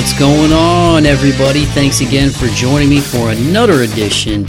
[0.00, 1.66] What's going on, everybody?
[1.66, 4.44] Thanks again for joining me for another edition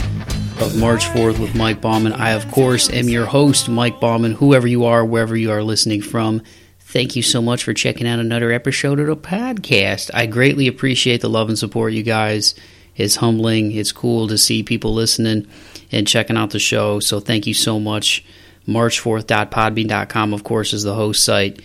[0.62, 2.14] of March Forth with Mike Bauman.
[2.14, 6.00] I, of course, am your host, Mike Bauman, whoever you are, wherever you are listening
[6.00, 6.40] from.
[6.80, 10.10] Thank you so much for checking out another episode of the podcast.
[10.14, 12.54] I greatly appreciate the love and support, you guys.
[12.96, 13.72] It's humbling.
[13.72, 15.46] It's cool to see people listening
[15.92, 16.98] and checking out the show.
[16.98, 18.24] So thank you so much.
[18.66, 21.60] MarchForth.podbean.com, of course, is the host site.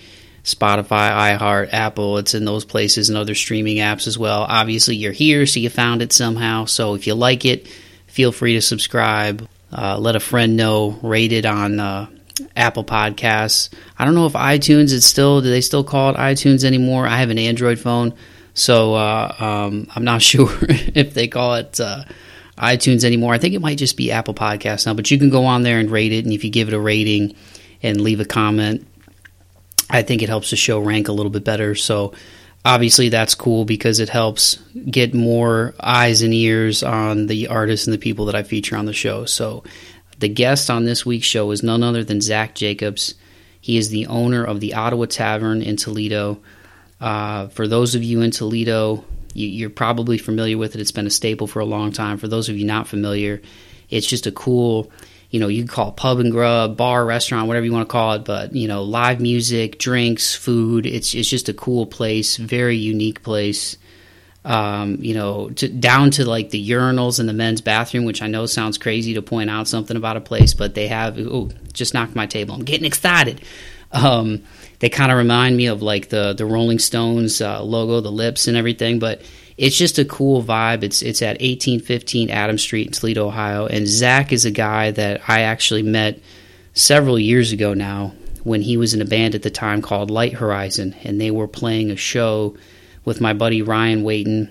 [0.48, 2.18] Spotify, iHeart, Apple.
[2.20, 4.46] It's in those places and other streaming apps as well.
[4.48, 6.64] Obviously, you're here, so you found it somehow.
[6.64, 7.68] So if you like it,
[8.08, 9.46] feel free to subscribe.
[9.74, 10.98] Uh, let a friend know.
[11.04, 12.08] Rate it on uh,
[12.56, 13.74] Apple Podcasts.
[14.00, 15.42] I don't know if iTunes is still.
[15.42, 17.06] Do they still call it iTunes anymore?
[17.06, 18.14] I have an Android phone,
[18.54, 22.06] so uh, um, I'm not sure if they call it uh,
[22.58, 23.34] iTunes anymore.
[23.34, 24.94] I think it might just be Apple Podcasts now.
[24.94, 26.80] But you can go on there and rate it, and if you give it a
[26.80, 27.36] rating
[27.84, 28.88] and leave a comment
[29.90, 31.76] I think it helps the show rank a little bit better.
[31.76, 32.14] So
[32.66, 34.58] obviously that's cool because it helps
[34.90, 38.86] get more eyes and ears on the artists and the people that I feature on
[38.86, 39.26] the show.
[39.26, 39.64] So
[40.20, 43.16] the guest on this week's show is none other than Zack Jacobs.
[43.62, 46.42] He is the owner of the Ottawa Tavern in Toledo.
[47.00, 50.82] Uh, for those of you in Toledo, you, are probably familiar with it.
[50.82, 52.18] It's been a staple for a long time.
[52.18, 53.42] For those of you not familiar,
[53.90, 54.92] it's just a cool
[55.30, 58.14] you know, you can call pub and grub, bar, restaurant, whatever you want to call
[58.14, 60.86] it, but you know, live music, drinks, food.
[60.86, 63.78] It's it's just a cool place, very unique place.
[64.46, 68.28] Um, you know, to, down to like the urinals in the men's bathroom, which I
[68.28, 71.18] know sounds crazy to point out something about a place, but they have.
[71.20, 72.56] Oh, just knocked my table.
[72.56, 73.42] I'm getting excited.
[73.92, 74.44] Um,
[74.80, 78.48] they kind of remind me of like the the Rolling Stones uh, logo, the lips
[78.48, 79.22] and everything, but
[79.58, 80.84] it's just a cool vibe.
[80.84, 83.66] It's it's at 1815 Adams Street in Toledo, Ohio.
[83.66, 86.20] And Zack is a guy that I actually met
[86.74, 88.14] several years ago now
[88.44, 91.48] when he was in a band at the time called Light Horizon, and they were
[91.48, 92.56] playing a show
[93.04, 94.50] with my buddy Ryan Waiton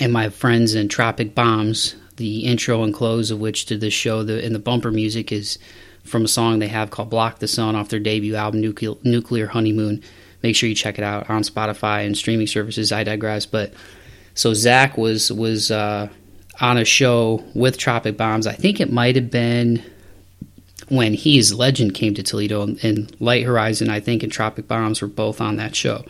[0.00, 1.94] and my friends in Tropic Bombs.
[2.16, 5.58] The intro and close of which to this show, the and the bumper music is
[6.02, 9.46] from a song they have called "Block the Sun" off their debut album, Nuclear, Nuclear
[9.46, 10.02] Honeymoon
[10.44, 12.92] make sure you check it out on Spotify and streaming services.
[12.92, 13.46] I digress.
[13.46, 13.72] But
[14.34, 16.08] so Zack was was uh,
[16.60, 18.46] on a show with Tropic Bombs.
[18.46, 19.82] I think it might have been
[20.90, 23.88] when He's Legend came to Toledo and Light Horizon.
[23.88, 26.04] I think and Tropic Bombs were both on that show.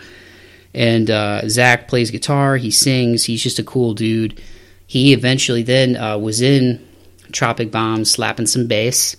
[0.74, 2.56] And uh, Zach plays guitar.
[2.56, 3.24] He sings.
[3.24, 4.42] He's just a cool dude.
[4.88, 6.84] He eventually then uh, was in
[7.30, 9.16] Tropic Bombs, slapping some bass,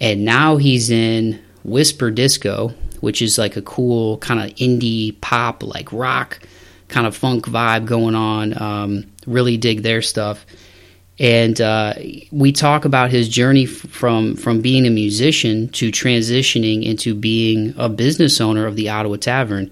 [0.00, 5.62] and now he's in Whisper Disco, which is like a cool kind of indie pop,
[5.62, 6.40] like rock
[6.88, 8.60] kind of funk vibe going on.
[8.60, 10.44] Um, really dig their stuff.
[11.18, 11.94] And uh,
[12.30, 17.88] we talk about his journey from from being a musician to transitioning into being a
[17.90, 19.70] business owner of the Ottawa Tavern.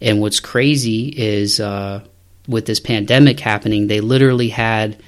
[0.00, 2.04] And what's crazy is uh,
[2.48, 5.00] with this pandemic happening, they literally had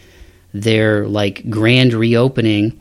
[0.55, 2.81] their like grand reopening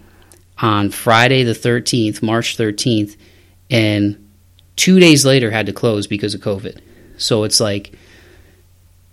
[0.60, 3.16] on Friday the 13th, March 13th,
[3.72, 4.29] and
[4.80, 6.80] two days later had to close because of COVID.
[7.18, 7.92] So it's like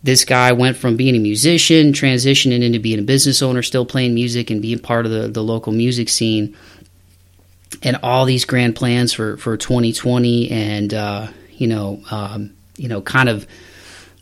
[0.04, 4.15] this guy went from being a musician, transitioning into being a business owner, still playing
[4.15, 6.56] music and being part of the, the local music scene,
[7.82, 13.03] and all these grand plans for, for 2020 and, uh, you know, um, you know,
[13.03, 13.44] kind of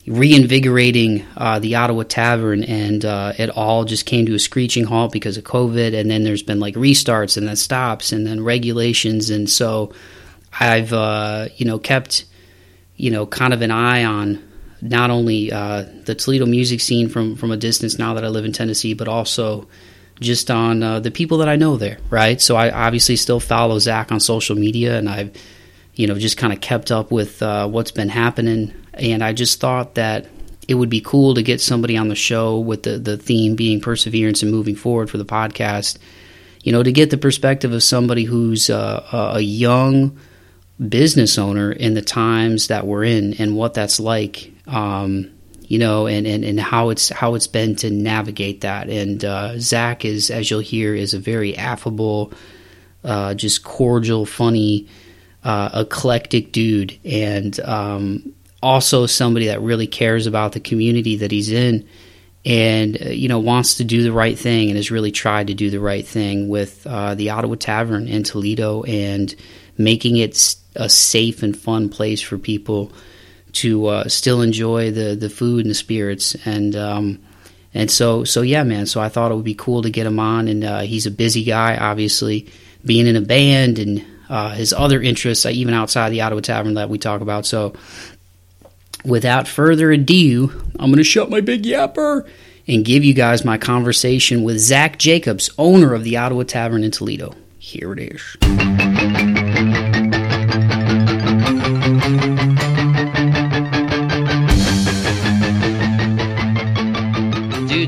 [0.06, 5.12] reinvigorating uh, the Ottawa Tavern, and uh, it all just came to a screeching halt
[5.12, 5.94] because of COVID.
[5.94, 9.93] And then there's been like restarts and then stops and then regulations, and so
[10.59, 12.25] I've uh, you know kept
[12.97, 14.42] you know kind of an eye on
[14.81, 18.44] not only uh, the Toledo music scene from from a distance now that I live
[18.44, 19.66] in Tennessee, but also
[20.20, 21.98] just on uh, the people that I know there.
[22.10, 25.37] Right, so I obviously still follow Zack on social media, and I've
[25.94, 29.61] you know just kind of kept up with uh, what's been happening, and I just
[29.61, 30.26] thought that
[30.67, 33.81] it would be cool to get somebody on the show with the the theme being
[33.81, 35.99] perseverance and moving forward for the podcast.
[36.62, 40.19] You know, to get the perspective of somebody who's uh, a young
[40.88, 45.31] business owner in the times that we're in and what that's like um,
[45.62, 48.88] you know and, and, and how it's how it's been to navigate that.
[48.88, 52.32] And uh, Zack is as you'll hear is a very affable
[53.03, 54.88] uh, just cordial funny
[55.44, 56.99] uh, eclectic dude.
[57.05, 61.87] And um, also somebody that really cares about the community that he's in
[62.47, 65.55] and uh, you know wants to do the right thing and has really tried to
[65.55, 68.82] do the right thing with uh, the Ottawa Tavern in Toledo.
[68.82, 69.35] And
[69.76, 72.93] making it a safe and fun place for people
[73.53, 77.23] to uh, still enjoy the the food and the spirits and um,
[77.73, 80.19] and so so yeah man so I thought it would be cool to get him
[80.19, 82.49] on and uh, he's a busy guy obviously
[82.85, 86.75] being in a band and uh, his other interests uh, even outside the Ottawa Tavern
[86.75, 87.75] that we talk about so
[89.05, 92.26] without further ado, I'm going to shut my big yapper
[92.67, 96.91] and give you guys my conversation with Zack Jacobs, owner of the Ottawa Tavern in
[96.91, 97.35] Toledo.
[97.59, 98.37] Here it is.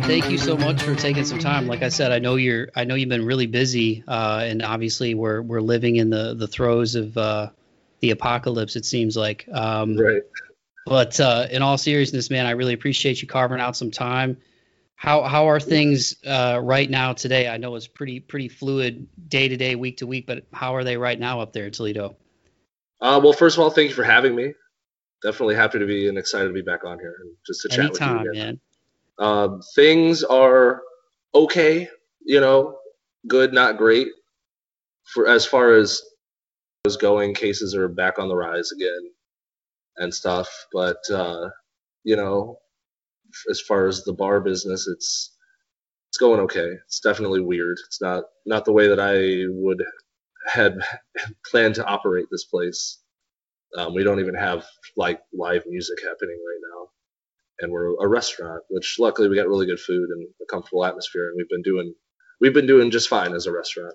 [0.06, 1.66] Thank you so much for taking some time.
[1.66, 2.68] Like I said, I know you're.
[2.76, 6.46] I know you've been really busy, uh, and obviously we're we're living in the the
[6.46, 7.50] throes of uh,
[8.00, 8.76] the apocalypse.
[8.76, 9.48] It seems like.
[9.52, 10.22] Um, right.
[10.86, 14.38] But uh, in all seriousness, man, I really appreciate you carving out some time.
[14.94, 17.48] How how are things uh, right now today?
[17.48, 20.84] I know it's pretty pretty fluid day to day, week to week, but how are
[20.84, 22.16] they right now up there in Toledo?
[23.00, 24.54] Uh, well, first of all, thank you for having me.
[25.22, 27.86] Definitely happy to be and excited to be back on here and just to chat
[27.86, 28.60] Anytime, with you man.
[29.18, 30.82] Um, things are
[31.34, 31.88] okay,
[32.24, 32.78] you know,
[33.28, 34.08] good, not great.
[35.14, 36.02] For as far as
[36.86, 39.10] is going, cases are back on the rise again
[39.96, 40.48] and stuff.
[40.72, 41.50] But uh,
[42.04, 42.58] you know,
[43.50, 45.36] as far as the bar business, it's
[46.10, 46.70] it's going okay.
[46.86, 47.78] It's definitely weird.
[47.86, 49.82] It's not not the way that I would
[50.46, 50.78] had
[51.50, 53.00] planned to operate this place.
[53.76, 54.66] Um, we don't even have
[54.96, 56.88] like live music happening right now,
[57.60, 61.28] and we're a restaurant, which luckily we got really good food and a comfortable atmosphere,
[61.28, 61.94] and we've been doing
[62.40, 63.94] we've been doing just fine as a restaurant.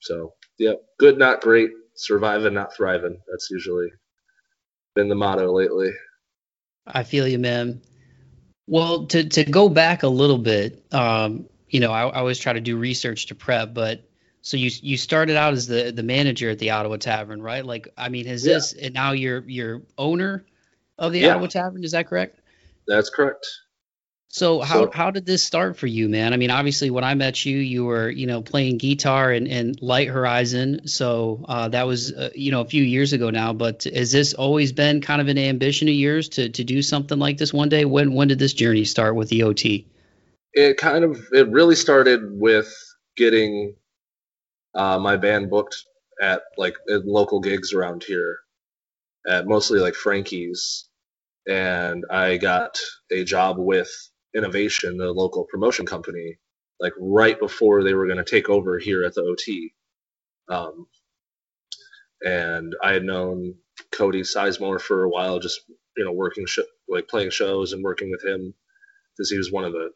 [0.00, 3.18] So yeah, good, not great, surviving, not thriving.
[3.30, 3.88] That's usually
[4.94, 5.92] been the motto lately.
[6.86, 7.82] I feel you, man.
[8.66, 12.52] Well, to to go back a little bit, um, you know, I, I always try
[12.52, 14.02] to do research to prep, but
[14.42, 17.64] so you you started out as the the manager at the Ottawa Tavern, right?
[17.64, 18.54] Like, I mean, is Yeah.
[18.54, 20.44] this and now you're you're owner
[20.98, 21.32] of the Yeah.
[21.34, 21.84] Ottawa Tavern?
[21.84, 22.40] Is that correct?
[22.86, 23.46] That's correct.
[24.28, 26.32] So how So- how did this start for you, man?
[26.34, 29.80] I mean, obviously when I met you, you were you know playing guitar and, and
[29.80, 33.52] Light Horizon, so uh, that was uh, you know a few years ago now.
[33.52, 37.18] But has this always been kind of an ambition of yours to to do something
[37.18, 37.84] like this one day?
[37.84, 39.86] When when did this journey start with the OT?
[40.52, 42.72] It kind of it really started with
[43.16, 43.74] getting
[44.74, 45.76] uh, my band booked
[46.20, 48.38] at like at local gigs around here,
[49.28, 50.88] at mostly like Frankie's,
[51.48, 52.78] and I got
[53.12, 53.90] a job with
[54.36, 56.38] Innovation, the local promotion company,
[56.80, 59.74] like right before they were going to take over here at the OT.
[60.48, 60.86] Um,
[62.22, 63.54] and I had known
[63.92, 65.60] Cody Sizemore for a while, just
[65.96, 68.54] you know working sh- like playing shows and working with him
[69.16, 69.90] because he was one of the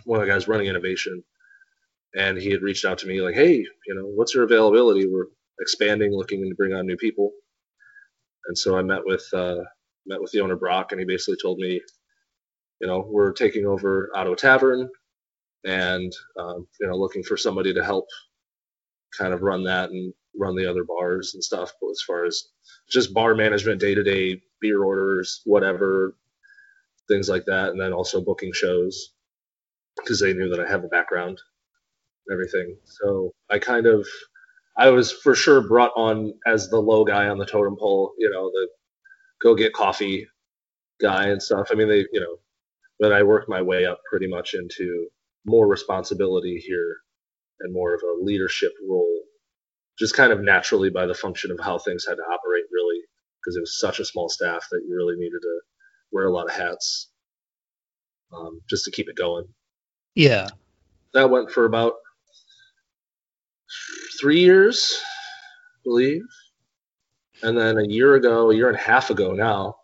[0.04, 1.24] one of the guys running innovation,
[2.16, 5.06] and he had reached out to me like, "Hey, you know, what's your availability?
[5.08, 5.28] We're
[5.60, 7.32] expanding, looking to bring on new people."
[8.48, 9.62] And so I met with uh,
[10.06, 11.80] met with the owner Brock, and he basically told me,
[12.80, 14.90] you know, we're taking over Ottawa Tavern,
[15.64, 18.06] and um, you know, looking for somebody to help
[19.16, 21.72] kind of run that and run the other bars and stuff.
[21.80, 22.48] But as far as
[22.90, 26.16] just bar management, day to day beer orders, whatever,
[27.08, 29.12] things like that, and then also booking shows
[29.96, 31.40] because they knew that I have a background
[32.26, 32.76] and everything.
[32.84, 34.06] So I kind of,
[34.78, 38.30] I was for sure brought on as the low guy on the totem pole, you
[38.30, 38.68] know, the
[39.42, 40.28] go get coffee
[41.00, 41.68] guy and stuff.
[41.72, 42.38] I mean, they, you know,
[43.00, 45.08] but I worked my way up pretty much into
[45.46, 46.96] more responsibility here
[47.60, 49.22] and more of a leadership role,
[49.98, 53.00] just kind of naturally by the function of how things had to operate, really,
[53.42, 55.60] because it was such a small staff that you really needed to
[56.12, 57.10] wear a lot of hats
[58.34, 59.46] um, just to keep it going
[60.14, 60.48] Yeah.
[61.14, 61.94] that went for about
[64.18, 66.22] three years, I believe.
[67.42, 69.76] And then a year ago, a year and a half ago now,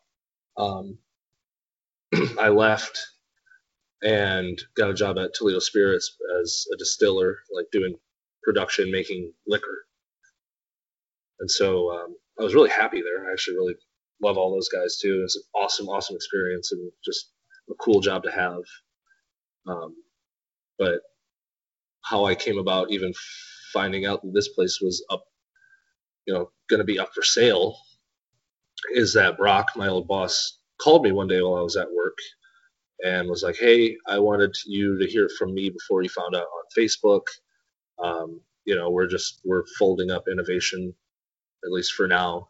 [0.56, 0.98] um,
[2.38, 2.98] I left
[4.02, 7.94] and got a job at Toledo Spirits as a distiller, like doing
[8.42, 9.86] production, making liquor.
[11.40, 13.28] And so um, I was really happy there.
[13.28, 13.74] I actually really
[14.22, 15.22] love all those guys too.
[15.24, 17.30] It's an awesome, awesome experience and just
[17.70, 18.62] a cool job to have.
[19.66, 19.96] Um,
[20.78, 21.00] but
[22.02, 23.12] how I came about even
[23.74, 25.24] finding out that this place was up,
[26.26, 27.76] you know, going to be up for sale
[28.94, 32.18] is that Brock, my old boss, called me one day while I was at work
[33.04, 36.42] and was like, "Hey, I wanted you to hear from me before you found out
[36.44, 37.22] on Facebook.
[38.02, 40.94] Um, you know, we're just we're folding up innovation,
[41.64, 42.48] at least for now,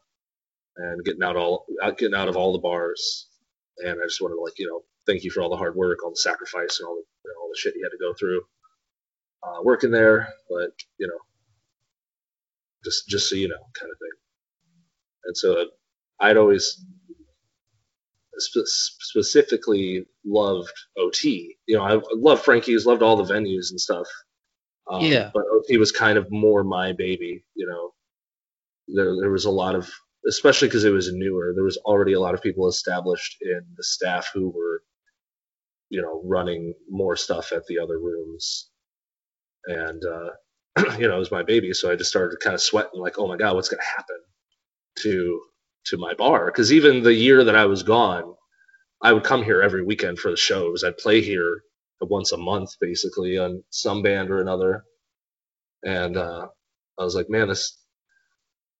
[0.77, 1.67] and getting out all
[1.99, 3.29] getting out of all the bars.
[3.79, 6.05] And I just wanted to like you know thank you for all the hard work,
[6.05, 8.15] all the sacrifice, and all the you know, all the shit you had to go
[8.15, 8.43] through
[9.45, 10.29] uh, working there.
[10.49, 11.19] But you know,
[12.85, 14.19] just just so you know, kind of thing.
[15.27, 15.67] And so
[16.21, 16.85] I'd always
[18.39, 18.67] spe-
[19.01, 21.57] specifically loved OT.
[21.67, 24.07] You know, I loved Frankie's, loved all the venues and stuff.
[24.91, 25.31] Um, Yeah.
[25.33, 27.45] But OT was kind of more my baby.
[27.55, 27.95] You know,
[28.89, 29.91] there there was a lot of
[30.27, 31.53] especially because it was newer.
[31.55, 34.83] There was already a lot of people established in the staff who were,
[35.91, 38.71] you know, running more stuff at the other rooms,
[39.67, 40.31] and uh,
[40.99, 43.29] you know, it was my baby, so I just started kind of sweating, like, oh
[43.29, 44.19] my god, what's gonna happen
[45.01, 45.41] to
[45.87, 46.47] to my bar?
[46.47, 48.35] Because even the year that I was gone,
[49.03, 50.85] I would come here every weekend for the shows.
[50.85, 51.63] I'd play here
[52.01, 54.85] once a month, basically, on some band or another,
[55.85, 56.49] and uh,
[56.99, 57.79] I was like, man, this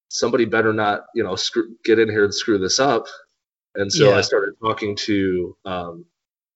[0.09, 3.07] somebody better not, you know, screw, get in here and screw this up.
[3.75, 4.19] And so yeah.
[4.19, 6.05] I started talking to um,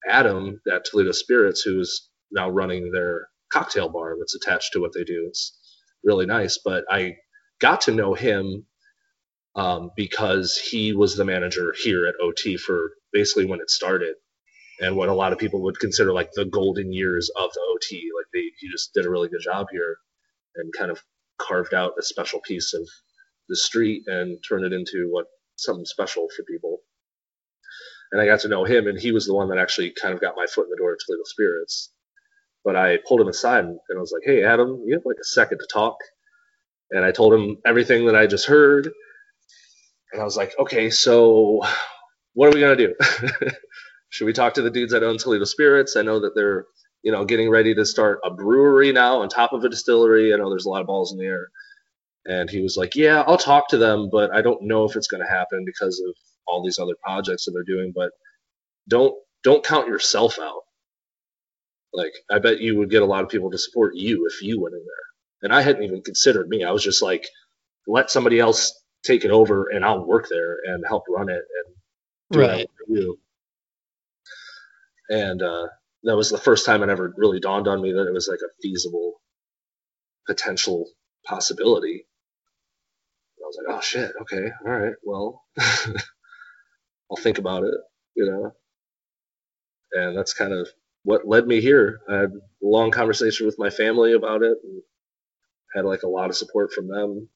[0.09, 5.05] Adam at Toledo Spirits, who's now running their cocktail bar that's attached to what they
[5.05, 5.27] do.
[5.29, 5.59] It's
[6.05, 6.59] really nice.
[6.65, 7.17] But I
[7.61, 8.67] got to know him
[9.55, 14.15] um, because he was the manager here at OT for basically when it started
[14.81, 18.11] and what a lot of people would consider like the golden years of the OT.
[18.17, 19.97] Like they, he just did a really good job here
[20.57, 21.03] and kind of
[21.39, 22.89] carved out a special piece of
[23.49, 25.27] the street and turned it into what
[25.57, 26.79] something special for people.
[28.13, 30.21] And I got to know him, and he was the one that actually kind of
[30.21, 31.93] got my foot in the door at Toledo Spirits.
[32.69, 35.25] But I pulled him aside and, I was like, "Hey, Adam, you have like a
[35.25, 35.97] second to talk?"
[36.91, 38.93] And I told him everything that I just heard,
[40.13, 41.63] and I was like, "Okay, so
[42.35, 42.95] what are we gonna do?
[44.11, 45.97] Should we talk to the dudes that own Toledo Spirits?
[45.97, 46.67] I know that they're,
[47.03, 50.35] you know, getting ready to start a brewery now on top of a distillery.
[50.35, 51.49] I know there's a lot of balls in the air."
[52.27, 55.09] And he was like, "Yeah, I'll talk to them, but I don't know if it's
[55.09, 56.15] to happen because of
[56.47, 57.93] all these other projects that they're doing.
[57.97, 58.11] But
[58.89, 60.63] don't don't count yourself out.
[61.93, 64.61] Like, I bet you would get a lot of people to support you if you
[64.61, 65.43] went in there.
[65.43, 66.65] And I hadn't even considered me.
[66.65, 67.27] I was just like,
[67.87, 68.73] let somebody else
[69.05, 71.75] take it over, and I'll work there and help run it and
[72.33, 72.71] do right.
[72.89, 73.19] you.
[75.09, 75.69] And uh,
[76.03, 78.41] that was the first time it ever really dawned on me that it was like
[78.41, 79.21] a feasible
[80.27, 80.87] potential
[81.25, 82.07] possibility.
[83.39, 85.43] I was like, oh shit, okay, all right, well,
[87.11, 87.75] I'll think about it,
[88.15, 88.53] you know.
[89.93, 90.69] And that's kind of
[91.09, 92.01] what led me here.
[92.07, 94.83] I had a long conversation with my family about it and
[95.75, 97.31] had like a lot of support from them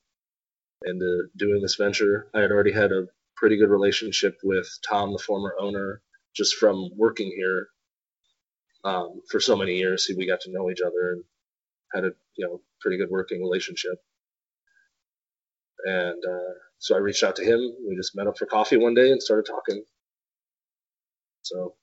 [0.84, 2.28] into doing this venture.
[2.34, 6.02] I had already had a pretty good relationship with Tom, the former owner,
[6.36, 7.68] just from working here
[8.84, 10.10] um, for so many years.
[10.14, 11.24] We got to know each other and
[11.94, 13.94] had a you know pretty good working relationship.
[15.86, 17.58] And uh, so I reached out to him.
[17.88, 19.82] We just met up for coffee one day and started talking.
[21.40, 21.74] So.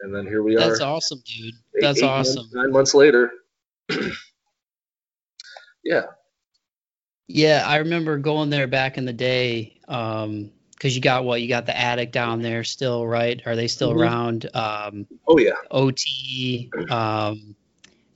[0.00, 0.60] And then here we are.
[0.60, 1.54] That's awesome, dude.
[1.80, 2.36] That's eight awesome.
[2.36, 3.32] Months, nine months later.
[5.84, 6.02] yeah.
[7.28, 9.80] Yeah, I remember going there back in the day.
[9.88, 13.40] Um, because you got what you got the attic down there still, right?
[13.46, 14.00] Are they still mm-hmm.
[14.00, 14.50] around?
[14.54, 15.52] Um, oh yeah.
[15.70, 16.70] OT.
[16.90, 17.56] Um,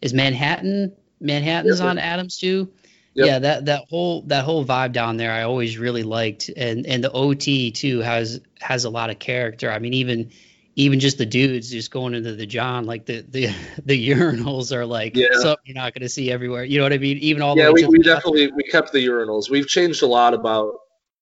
[0.03, 0.93] is Manhattan?
[1.21, 2.71] Manhattan's on Adams too.
[3.15, 3.27] Yep.
[3.27, 7.03] Yeah, that that whole that whole vibe down there, I always really liked, and and
[7.03, 9.71] the OT too has has a lot of character.
[9.71, 10.31] I mean, even
[10.81, 13.49] even just the dudes just going into the John, like the the
[13.85, 15.29] the urinals are like yeah.
[15.33, 16.65] something you're not going to see everywhere.
[16.65, 17.19] You know what I mean?
[17.19, 19.51] Even all yeah, we, we definitely we kept the urinals.
[19.51, 20.75] We've changed a lot about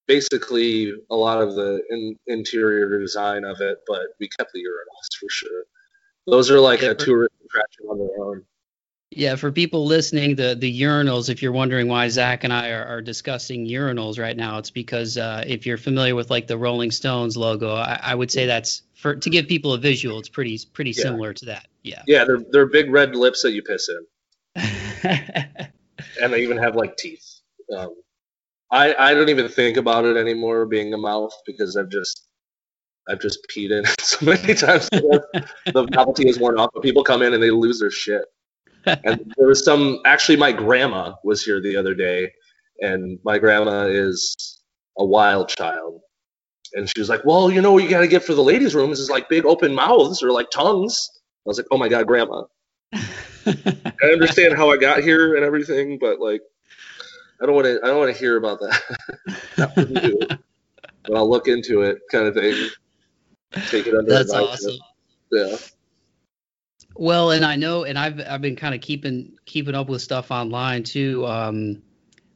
[0.07, 5.19] basically a lot of the in, interior design of it, but we kept the urinals
[5.21, 5.65] for sure.
[6.27, 8.45] Those are like yeah, a tourist attraction on their own.
[9.11, 11.31] Yeah, for people listening, the the urinals.
[11.31, 15.17] If you're wondering why Zack and I are, are discussing urinals right now, it's because
[15.17, 18.83] uh, if you're familiar with like the Rolling Stones logo, I, I, would say that's
[18.99, 20.19] for to give people a visual.
[20.19, 21.03] It's pretty pretty yeah.
[21.03, 21.67] similar to that.
[21.83, 22.03] Yeah.
[22.07, 24.63] Yeah, they're they're big red lips that you piss in,
[26.23, 27.41] and they even have like teeth.
[27.75, 27.95] Um,
[28.71, 32.27] I I don't even think about it anymore being a mouth because I've just
[33.09, 34.89] I've just peed in it so many times.
[34.91, 38.25] the novelty is worn off, but people come in and they lose their shit
[38.87, 42.33] and there was some actually my grandma was here the other day
[42.81, 44.61] and my grandma is
[44.99, 46.01] a wild child
[46.75, 48.75] and she was like well you know what you got to get for the ladies
[48.75, 51.11] rooms is like big open mouths or like tongues.
[51.15, 52.45] I was like oh my god grandma.
[52.93, 56.43] I understand how i got here and everything but like
[57.43, 60.39] i don't want to i don't want to hear about that.
[61.05, 62.69] But i'll look into it kind of thing.
[63.69, 64.75] Take it under that's awesome.
[65.33, 65.57] Yeah.
[66.99, 70.31] Well, and I know, and I've I've been kind of keeping keeping up with stuff
[70.33, 71.25] online too.
[71.27, 71.83] Um,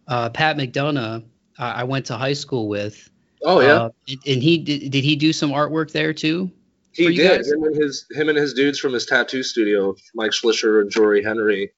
[0.07, 1.25] uh, Pat McDonough,
[1.59, 3.11] I, I, went to high school with.
[3.45, 3.75] Oh yeah.
[3.75, 3.91] Uh,
[4.27, 4.91] and he did.
[4.91, 6.51] Did he do some artwork there too?
[6.93, 7.47] He did.
[7.47, 11.23] Him and his him and his dudes from his tattoo studio, Mike Schlischer and Jory
[11.23, 11.73] Henry,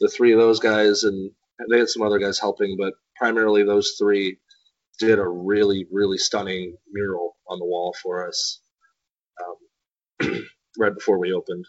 [0.00, 1.30] the three of those guys, and
[1.68, 4.38] they had some other guys helping, but primarily those three
[4.98, 8.60] did a really really stunning mural on the wall for us
[10.20, 10.44] um,
[10.78, 11.64] right before we opened.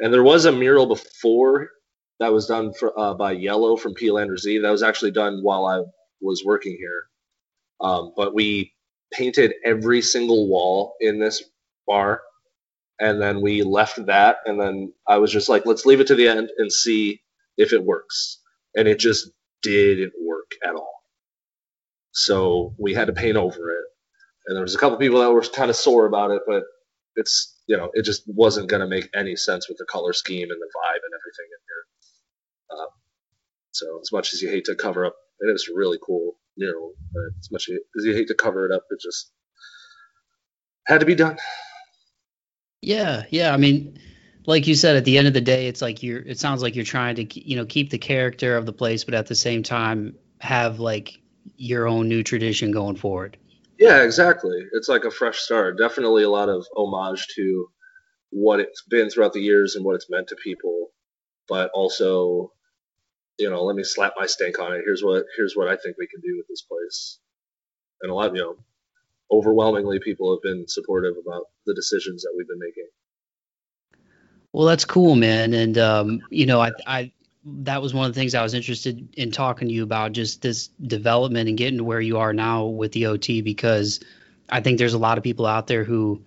[0.00, 1.70] And there was a mural before
[2.18, 4.10] that was done for, uh, by Yellow from P.
[4.36, 4.58] Z.
[4.58, 5.82] That was actually done while I
[6.20, 7.04] was working here.
[7.82, 8.74] Um, but we
[9.12, 11.42] painted every single wall in this
[11.86, 12.22] bar,
[13.00, 16.14] and then we left that, and then I was just like, let's leave it to
[16.14, 17.22] the end and see
[17.58, 18.40] if it works,
[18.76, 19.30] and it just
[19.62, 20.94] didn't work at all.
[22.12, 23.84] So we had to paint over it,
[24.46, 26.64] and there was a couple people that were kind of sore about it, but
[27.16, 30.50] it's you know it just wasn't going to make any sense with the color scheme
[30.50, 32.80] and the vibe and everything in here.
[32.80, 32.88] Um,
[33.72, 37.22] so as much as you hate to cover up, it was really cool mural, know,
[37.40, 39.30] as much as you hate to cover it up, it just
[40.86, 41.38] had to be done.
[42.80, 43.54] Yeah, yeah.
[43.54, 43.98] I mean,
[44.46, 46.20] like you said, at the end of the day, it's like you're.
[46.20, 49.14] It sounds like you're trying to, you know, keep the character of the place, but
[49.14, 51.20] at the same time have like
[51.56, 53.36] your own new tradition going forward.
[53.78, 54.58] Yeah, exactly.
[54.72, 55.78] It's like a fresh start.
[55.78, 57.66] Definitely a lot of homage to
[58.30, 60.88] what it's been throughout the years and what it's meant to people,
[61.48, 62.52] but also,
[63.38, 64.82] you know, let me slap my stink on it.
[64.84, 67.18] Here's what here's what I think we can do with this place.
[68.02, 68.56] And a lot, of you know,
[69.30, 72.88] overwhelmingly people have been supportive about the decisions that we've been making.
[74.52, 75.54] Well, that's cool, man.
[75.54, 77.12] And um, you know, I, I
[77.44, 80.42] that was one of the things I was interested in talking to you about, just
[80.42, 84.00] this development and getting to where you are now with the OT, because
[84.48, 86.22] I think there's a lot of people out there who,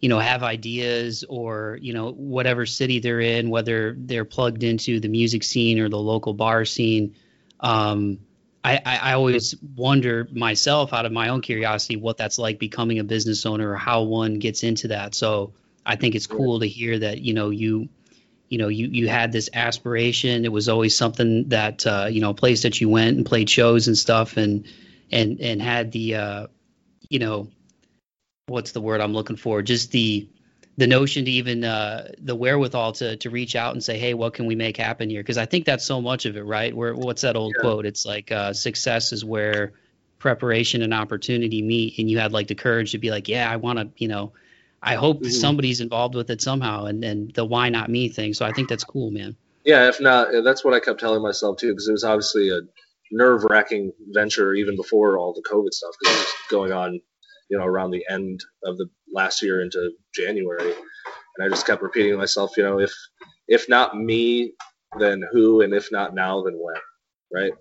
[0.00, 5.00] you know, have ideas or you know whatever city they're in, whether they're plugged into
[5.00, 7.14] the music scene or the local bar scene.
[7.60, 8.20] Um,
[8.62, 13.04] I, I, always wonder myself, out of my own curiosity, what that's like becoming a
[13.04, 15.14] business owner or how one gets into that.
[15.14, 15.54] So
[15.84, 17.88] I think it's cool to hear that you know you
[18.48, 22.30] you know you you had this aspiration it was always something that uh, you know
[22.30, 24.66] a place that you went and played shows and stuff and
[25.10, 26.46] and and had the uh,
[27.08, 27.48] you know
[28.50, 30.28] what's the word i'm looking for just the
[30.76, 34.34] the notion to even uh, the wherewithal to to reach out and say hey what
[34.34, 36.94] can we make happen here because i think that's so much of it right where
[36.94, 37.62] what's that old yeah.
[37.62, 39.72] quote it's like uh, success is where
[40.18, 43.56] preparation and opportunity meet and you had like the courage to be like yeah i
[43.56, 44.32] want to you know
[44.82, 45.30] I hope mm-hmm.
[45.30, 48.34] somebody's involved with it somehow, and and the why not me thing.
[48.34, 49.36] So I think that's cool, man.
[49.64, 52.60] Yeah, if not, that's what I kept telling myself too, because it was obviously a
[53.12, 57.00] nerve wracking venture even before all the COVID stuff, because it was going on,
[57.50, 61.82] you know, around the end of the last year into January, and I just kept
[61.82, 62.92] repeating to myself, you know, if
[63.48, 64.52] if not me,
[64.98, 66.76] then who, and if not now, then when,
[67.32, 67.52] right?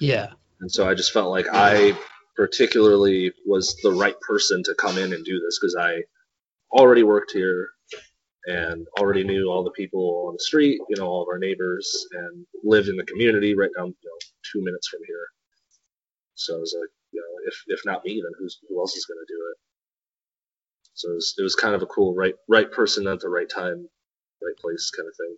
[0.00, 0.28] Yeah.
[0.60, 1.96] And so I just felt like I
[2.36, 6.02] particularly was the right person to come in and do this because I
[6.72, 7.70] already worked here
[8.46, 12.06] and already knew all the people on the street, you know, all of our neighbors,
[12.12, 14.18] and lived in the community right down, you know,
[14.52, 15.26] two minutes from here.
[16.34, 19.06] So I was like, you know, if if not me, then who's who else is
[19.06, 19.56] going to do it?
[20.94, 23.48] So it was, it was kind of a cool right right person at the right
[23.48, 23.88] time,
[24.42, 25.36] right place kind of thing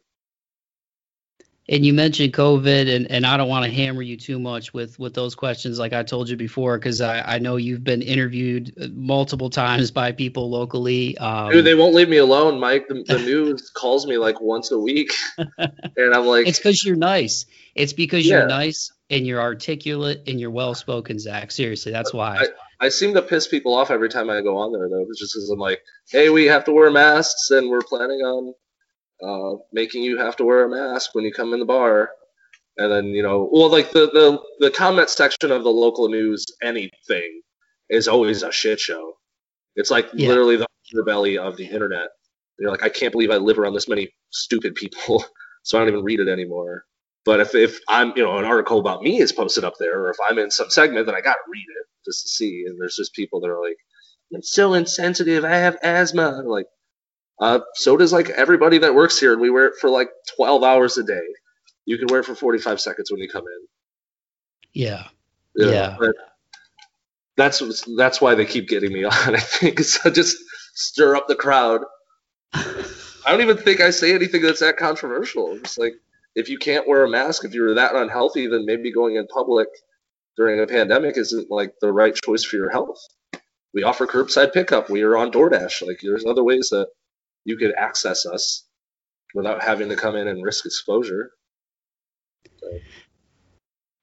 [1.70, 4.98] and you mentioned COVID, and, and I don't want to hammer you too much with
[4.98, 8.74] with those questions, like I told you before, because I, I know you've been interviewed
[8.80, 11.16] uh, multiple times by people locally.
[11.18, 12.88] Um, Dude, they won't leave me alone, Mike.
[12.88, 16.96] The, the news calls me like once a week, and I'm like, it's because you're
[16.96, 17.46] nice.
[17.76, 18.38] It's because yeah.
[18.38, 21.51] you're nice and you're articulate and you're well spoken, Zack.
[21.51, 22.38] Seriously, that's why.
[22.81, 25.35] I, I seem to piss people off every time I go on there, though, just
[25.35, 28.55] because I'm like, hey, we have to wear masks, and we're planning on
[29.23, 32.11] uh, making you have to wear a mask when you come in the bar.
[32.79, 36.46] And then, you know, well, like the, the, the comment section of the local news,
[36.62, 37.42] anything,
[37.90, 39.14] is always a shit show.
[39.77, 40.29] It's like yeah.
[40.29, 42.09] literally the underbelly of the internet.
[42.59, 45.25] You're like, I can't believe I live around this many stupid people,
[45.62, 46.85] so I don't even read it anymore.
[47.24, 50.11] But if, if I'm, you know, an article about me is posted up there, or
[50.11, 52.64] if I'm in some segment, then I got to read it just to see.
[52.66, 53.76] And there's just people that are like,
[54.35, 55.44] I'm so insensitive.
[55.44, 56.38] I have asthma.
[56.38, 56.66] I'm like,
[57.40, 60.62] uh, so does like everybody that works here, and we wear it for like 12
[60.62, 61.20] hours a day.
[61.85, 63.66] You can wear it for 45 seconds when you come in.
[65.56, 65.70] Yeah.
[65.72, 65.96] yeah.
[65.98, 66.14] But
[67.37, 69.35] that's that's why they keep getting me on.
[69.35, 70.37] I think so just
[70.74, 71.83] stir up the crowd.
[72.52, 75.54] I don't even think I say anything that's that controversial.
[75.56, 75.94] It's like
[76.34, 79.68] if you can't wear a mask, if you're that unhealthy, then maybe going in public
[80.36, 82.98] during a pandemic isn't like the right choice for your health.
[83.74, 84.90] We offer curbside pickup.
[84.90, 85.86] We are on DoorDash.
[85.86, 86.88] Like there's other ways that
[87.44, 88.64] you could access us
[89.34, 91.30] without having to come in and risk exposure.
[92.58, 92.68] So.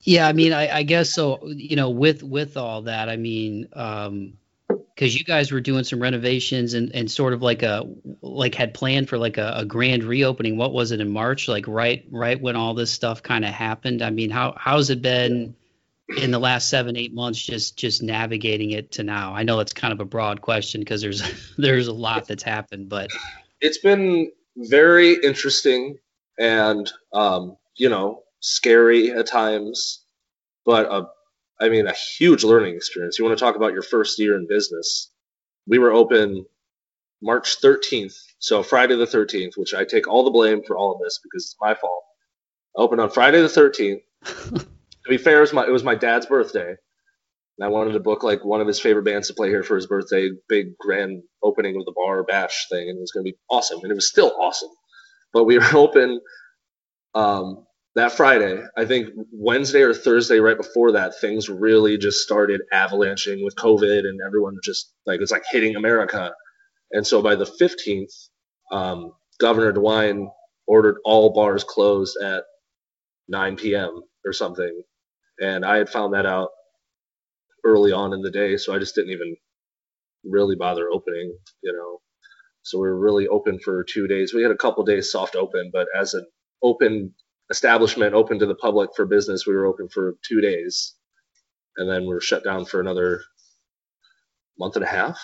[0.02, 1.46] Yeah, I mean, I, I, guess so.
[1.48, 4.38] You know, with with all that, I mean, um,
[4.98, 7.88] because you guys were doing some renovations and, and sort of like a
[8.24, 10.58] like had planned for like a, a grand reopening.
[10.58, 11.48] What was it in March?
[11.48, 14.02] Like right right when all this stuff kind of happened.
[14.02, 15.56] I mean, how how's it been?
[16.16, 19.74] in the last seven eight months just just navigating it to now i know it's
[19.74, 21.22] kind of a broad question because there's
[21.58, 23.10] there's a lot that's happened but
[23.60, 25.98] it's been very interesting
[26.40, 30.06] and um, you know scary at times
[30.66, 31.10] but a
[31.60, 33.18] I mean, a huge learning experience.
[33.18, 35.12] You want to talk about your first year in business?
[35.68, 36.46] We were open
[37.22, 41.02] March 13th, so Friday the 13th, which I take all the blame for all of
[41.04, 42.04] this because it's my fault.
[42.78, 44.02] I opened on Friday the 13th.
[44.54, 46.76] to be fair, it was my, it was my dad's birthday.
[47.58, 49.76] And I wanted to book like one of his favorite bands to play here for
[49.76, 53.32] his birthday, big grand opening of the bar bash thing, and it was going to
[53.32, 53.80] be awesome.
[53.82, 54.70] And it was still awesome.
[55.34, 56.22] But we were open
[57.16, 57.67] um,
[57.98, 58.64] that Friday.
[58.78, 64.00] I think Wednesday or Thursday, right before that, things really just started avalanching with COVID,
[64.00, 66.32] and everyone just like it's like hitting America.
[66.92, 68.14] And so by the 15th,
[68.72, 70.28] um, Governor DeWine
[70.68, 72.44] ordered all bars closed at
[73.30, 74.02] 9 p.m.
[74.26, 74.84] or something.
[75.40, 76.50] And I had found that out
[77.66, 79.36] early on in the day, so I just didn't even
[80.24, 82.00] really bother opening, you know.
[82.62, 84.34] So we were really open for two days.
[84.34, 86.26] We had a couple days soft open, but as an
[86.62, 87.14] open
[87.50, 90.96] establishment, open to the public for business, we were open for two days,
[91.78, 93.24] and then we were shut down for another
[94.60, 95.20] month and a half.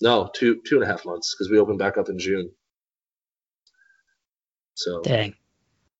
[0.00, 2.50] No, two two and a half months because we opened back up in June.
[4.74, 5.34] So dang,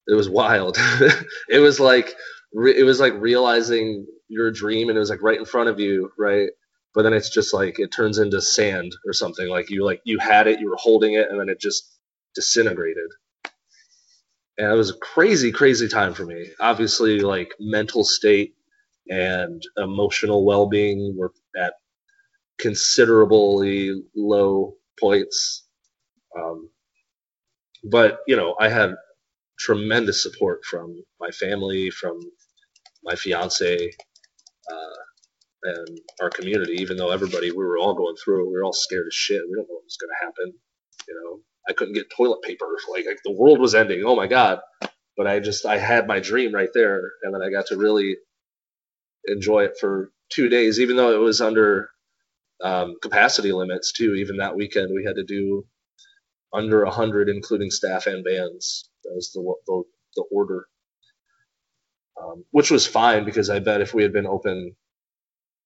[0.08, 0.76] it was wild.
[1.48, 2.14] it was like
[2.54, 6.10] it was like realizing your dream and it was like right in front of you,
[6.18, 6.50] right?
[6.94, 9.48] But then it's just like it turns into sand or something.
[9.48, 11.90] Like you like you had it, you were holding it, and then it just
[12.34, 13.10] disintegrated.
[14.58, 16.48] And it was a crazy, crazy time for me.
[16.60, 18.54] Obviously, like mental state
[19.08, 21.74] and emotional well being were at
[22.58, 25.66] considerably low points.
[26.38, 26.70] Um,
[27.84, 28.94] but you know, I had
[29.58, 32.20] tremendous support from my family, from
[33.04, 33.92] my fiance,
[34.70, 34.96] uh,
[35.64, 36.74] and our community.
[36.74, 39.42] Even though everybody, we were all going through it, we were all scared as shit.
[39.48, 40.54] We don't know what was going to happen.
[41.08, 42.66] You know, I couldn't get toilet paper.
[42.92, 44.04] Like, like the world was ending.
[44.04, 44.60] Oh my god!
[45.16, 48.16] But I just, I had my dream right there, and then I got to really
[49.26, 51.90] enjoy it for two days, even though it was under
[52.62, 54.14] um, capacity limits too.
[54.16, 55.66] Even that weekend, we had to do
[56.52, 58.90] under 100, including staff and bands.
[59.04, 59.82] That was the the,
[60.16, 60.66] the order,
[62.22, 64.76] um, which was fine because I bet if we had been open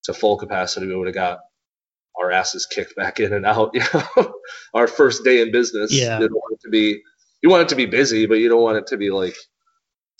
[0.04, 1.40] to full capacity, we would have got
[2.20, 3.70] our asses kicked back in and out.
[3.74, 4.34] You know,
[4.74, 5.92] our first day in business.
[5.92, 6.18] Yeah.
[6.20, 7.02] You want it to be.
[7.42, 9.36] You want it to be busy, but you don't want it to be like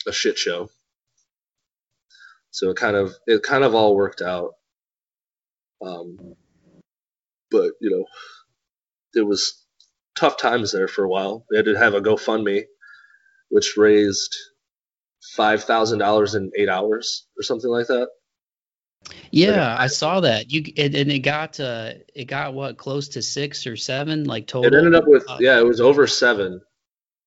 [0.06, 0.70] a shit show.
[2.50, 4.52] So it kind of it kind of all worked out.
[5.84, 6.34] Um,
[7.50, 8.06] but you know,
[9.14, 9.64] it was
[10.16, 11.44] tough times there for a while.
[11.50, 12.64] We had to have a GoFundMe,
[13.50, 14.36] which raised
[15.36, 18.08] five thousand dollars in eight hours or something like that.
[19.30, 20.50] Yeah, I saw that.
[20.50, 24.46] You it, and it got uh, it got what close to six or seven like
[24.46, 24.72] total.
[24.72, 26.60] It ended up with Uh, yeah, it was over seven.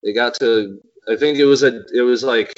[0.04, 2.58] It got to I think it was a it was like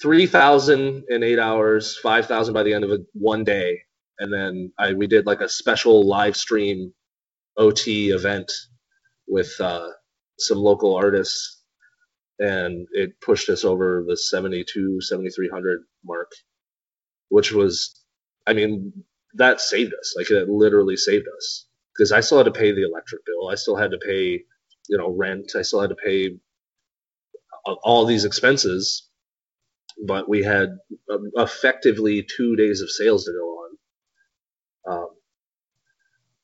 [0.00, 3.80] three thousand in eight hours, five thousand by the end of a, one day,
[4.18, 6.92] and then I we did like a special live stream
[7.56, 8.50] OT event
[9.28, 9.88] with uh,
[10.38, 11.62] some local artists,
[12.38, 16.32] and it pushed us over the 72, 7300 mark,
[17.32, 17.98] which was,
[18.46, 18.92] I mean,
[19.36, 20.14] that saved us.
[20.18, 23.48] Like it literally saved us because I still had to pay the electric bill.
[23.50, 24.44] I still had to pay,
[24.90, 25.52] you know, rent.
[25.56, 26.36] I still had to pay
[27.84, 29.08] all these expenses,
[30.06, 30.76] but we had
[31.10, 33.78] um, effectively two days of sales to go on.
[34.92, 35.08] Um,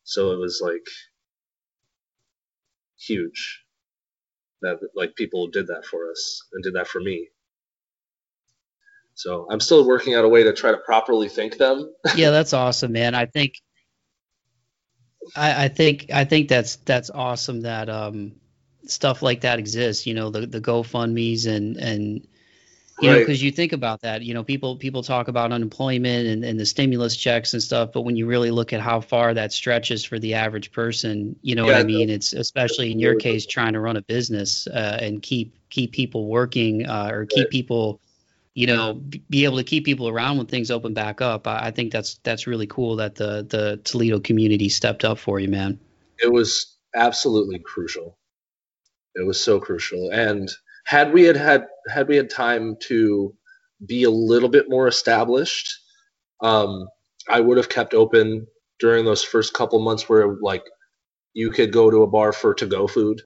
[0.04, 0.86] so it was like
[2.98, 3.64] huge
[4.62, 7.28] that like people did that for us and did that for me.
[9.18, 11.92] So I'm still working out a way to try to properly thank them.
[12.16, 13.16] yeah, that's awesome, man.
[13.16, 13.54] I think
[15.34, 18.36] I, I think I think that's that's awesome that um
[18.86, 20.06] stuff like that exists.
[20.06, 22.28] You know, the the GoFundmes and and
[23.00, 24.22] you know because you think about that.
[24.22, 28.02] You know, people people talk about unemployment and, and the stimulus checks and stuff, but
[28.02, 31.66] when you really look at how far that stretches for the average person, you know
[31.66, 32.08] what I mean.
[32.08, 36.28] It's especially in your case trying to run a business uh, and keep keep people
[36.28, 37.50] working uh, or keep Right.
[37.50, 38.00] people
[38.58, 38.94] you know,
[39.30, 41.46] be able to keep people around when things open back up.
[41.46, 45.38] I, I think that's that's really cool that the the Toledo community stepped up for
[45.38, 45.78] you, man.
[46.18, 48.18] it was absolutely crucial.
[49.14, 50.10] It was so crucial.
[50.10, 50.50] And
[50.84, 53.32] had we had had had we had time to
[53.86, 55.78] be a little bit more established,
[56.40, 56.88] um,
[57.28, 58.48] I would have kept open
[58.80, 60.64] during those first couple months where like
[61.32, 63.22] you could go to a bar for to go food.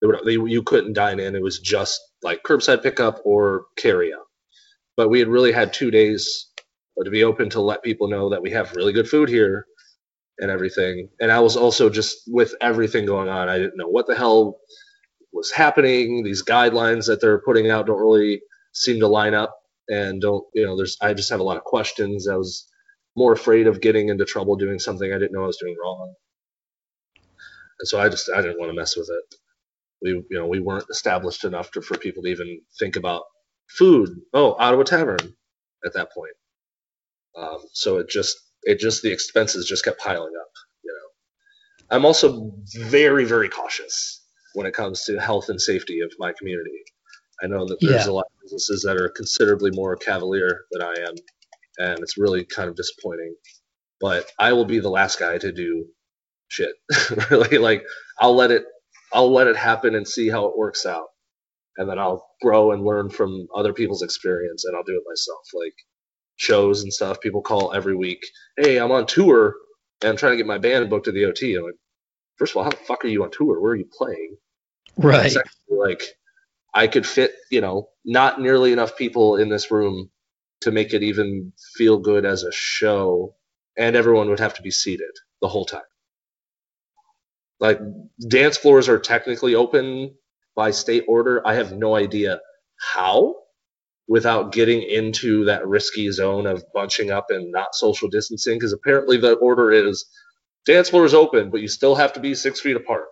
[0.00, 1.34] They would, they, you couldn't dine in.
[1.34, 4.29] It was just like curbside pickup or carry out.
[5.00, 6.50] But we had really had two days
[7.02, 9.64] to be open to let people know that we have really good food here
[10.38, 11.08] and everything.
[11.18, 14.58] And I was also just with everything going on, I didn't know what the hell
[15.32, 16.22] was happening.
[16.22, 18.42] These guidelines that they're putting out don't really
[18.74, 19.56] seem to line up
[19.88, 22.28] and don't you know there's I just have a lot of questions.
[22.28, 22.68] I was
[23.16, 26.14] more afraid of getting into trouble doing something I didn't know I was doing wrong.
[27.78, 29.34] And so I just I didn't want to mess with it.
[30.02, 33.22] We you know we weren't established enough to, for people to even think about
[33.76, 34.10] food.
[34.32, 35.34] Oh, Ottawa Tavern
[35.84, 36.34] at that point.
[37.36, 40.50] Um, so it just it just the expenses just kept piling up.
[40.84, 42.52] You know, I'm also
[42.88, 46.82] very very cautious when it comes to health and safety of my community.
[47.42, 48.10] I know that there's yeah.
[48.10, 51.14] a lot of businesses that are considerably more cavalier than I am,
[51.78, 53.34] and it's really kind of disappointing.
[54.00, 55.86] But I will be the last guy to do
[56.48, 56.74] shit.
[57.30, 57.84] really, like
[58.18, 58.64] I'll let it,
[59.12, 61.06] I'll let it happen and see how it works out,
[61.76, 65.40] and then I'll grow and learn from other people's experience, and I'll do it myself.
[65.54, 65.74] Like
[66.36, 68.24] shows and stuff, people call every week,
[68.56, 69.56] "Hey, I'm on tour
[70.02, 71.74] and I'm trying to get my band booked to the OT." I'm like,
[72.36, 73.60] first of all, how the fuck are you on tour?
[73.60, 74.36] Where are you playing?
[74.96, 75.34] Right.
[75.68, 76.02] Like
[76.74, 80.10] I could fit, you know, not nearly enough people in this room
[80.62, 83.34] to make it even feel good as a show,
[83.76, 85.82] and everyone would have to be seated the whole time.
[87.58, 87.78] Like
[88.26, 90.14] dance floors are technically open
[90.54, 91.46] by state order.
[91.46, 92.40] I have no idea
[92.78, 93.36] how
[94.08, 99.16] without getting into that risky zone of bunching up and not social distancing because apparently
[99.16, 100.06] the order is
[100.66, 103.06] dance floor is open, but you still have to be six feet apart.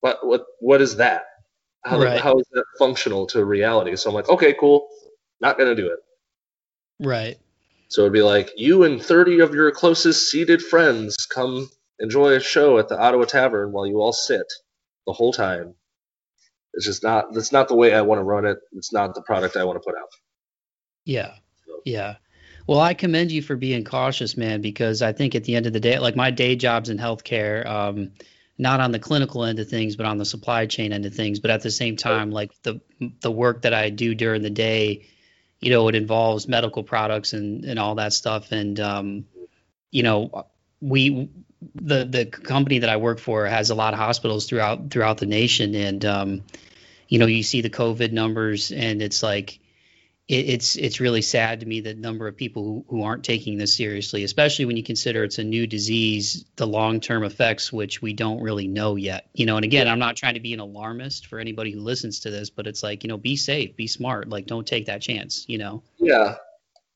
[0.00, 1.24] But what what is that?
[1.84, 2.20] How, right.
[2.20, 3.96] how is that functional to reality?
[3.96, 4.88] So I'm like, okay, cool,
[5.40, 5.98] not gonna do it.
[7.04, 7.38] Right.
[7.88, 11.68] So it'd be like you and 30 of your closest seated friends come
[11.98, 14.46] enjoy a show at the Ottawa Tavern while you all sit
[15.08, 15.74] the whole time.
[16.74, 17.32] It's just not.
[17.32, 18.58] That's not the way I want to run it.
[18.72, 20.10] It's not the product I want to put out.
[21.04, 21.32] Yeah.
[21.66, 21.80] So.
[21.84, 22.16] Yeah.
[22.66, 25.72] Well, I commend you for being cautious, man, because I think at the end of
[25.72, 27.66] the day, like my day job's in healthcare.
[27.66, 28.12] Um,
[28.58, 31.40] not on the clinical end of things, but on the supply chain end of things.
[31.40, 32.80] But at the same time, like the
[33.22, 35.06] the work that I do during the day,
[35.60, 38.52] you know, it involves medical products and and all that stuff.
[38.52, 39.24] And um,
[39.90, 40.44] you know,
[40.82, 41.30] we
[41.74, 45.26] the the company that I work for has a lot of hospitals throughout throughout the
[45.26, 46.42] nation, and um,
[47.08, 49.58] you know, you see the COVID numbers, and it's like
[50.28, 53.58] it, it's it's really sad to me the number of people who, who aren't taking
[53.58, 58.00] this seriously, especially when you consider it's a new disease, the long term effects which
[58.00, 59.28] we don't really know yet.
[59.34, 62.20] You know, and again, I'm not trying to be an alarmist for anybody who listens
[62.20, 65.00] to this, but it's like you know, be safe, be smart, like don't take that
[65.00, 65.44] chance.
[65.48, 65.82] You know.
[65.98, 66.36] Yeah,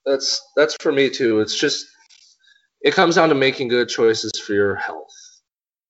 [0.05, 1.41] that's that's for me too.
[1.41, 1.87] It's just
[2.85, 5.11] it comes down to making good choices for your health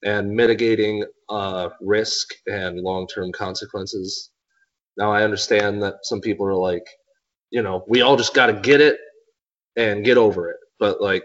[0.05, 4.31] and mitigating uh, risk and long term consequences.
[4.98, 6.85] Now I understand that some people are like
[7.50, 8.98] you know, we all just got to get it
[9.76, 10.59] and get over it.
[10.81, 11.24] But like,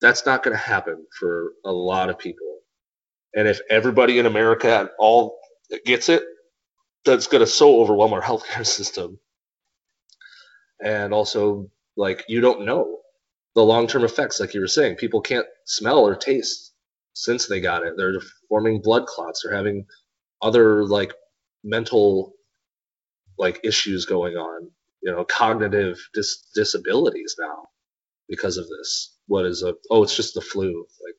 [0.00, 2.58] that's not going to happen for a lot of people.
[3.34, 5.38] And if everybody in America all
[5.86, 6.24] gets it,
[7.04, 9.18] that's going to so overwhelm our healthcare system.
[10.84, 12.98] And also, like, you don't know
[13.54, 14.96] the long term effects, like you were saying.
[14.96, 16.72] People can't smell or taste
[17.14, 17.94] since they got it.
[17.96, 19.42] They're forming blood clots.
[19.42, 19.86] They're having
[20.42, 21.12] other, like,
[21.64, 22.34] mental,
[23.38, 24.70] like, issues going on
[25.02, 27.66] you know cognitive dis- disabilities now
[28.28, 29.16] because of this.
[29.26, 30.86] What is a oh it's just the flu.
[31.04, 31.16] Like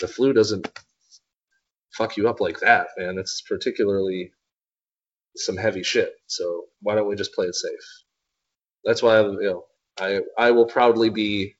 [0.00, 0.68] the flu doesn't
[1.96, 3.18] fuck you up like that, man.
[3.18, 4.32] It's particularly
[5.36, 6.14] some heavy shit.
[6.26, 7.88] So why don't we just play it safe?
[8.84, 9.64] That's why I'm, you know
[10.00, 11.56] I I will proudly be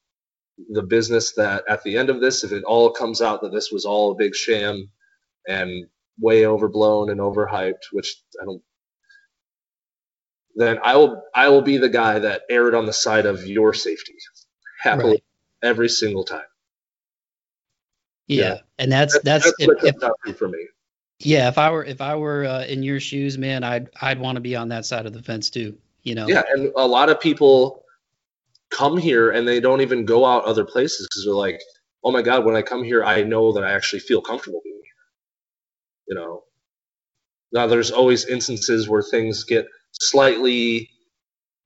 [0.71, 3.71] the business that at the end of this, if it all comes out that this
[3.73, 4.91] was all a big sham
[5.49, 5.87] and
[6.21, 8.63] way overblown and overhyped, which I don't
[10.55, 13.73] then I will I will be the guy that erred on the side of your
[13.75, 14.15] safety
[14.79, 15.23] happily right.
[15.63, 16.43] every single time.
[18.27, 18.59] Yeah, yeah.
[18.79, 20.67] and that's that's, that's if, if, for me.
[21.19, 24.37] Yeah, if I were if I were uh, in your shoes, man, I'd I'd want
[24.37, 25.77] to be on that side of the fence too.
[26.03, 26.27] You know.
[26.27, 27.82] Yeah, and a lot of people
[28.73, 31.61] come here and they don't even go out other places because they're like,
[32.05, 34.81] oh my god, when I come here, I know that I actually feel comfortable being
[34.83, 34.93] here.
[36.09, 36.43] You know.
[37.53, 40.91] Now there's always instances where things get slightly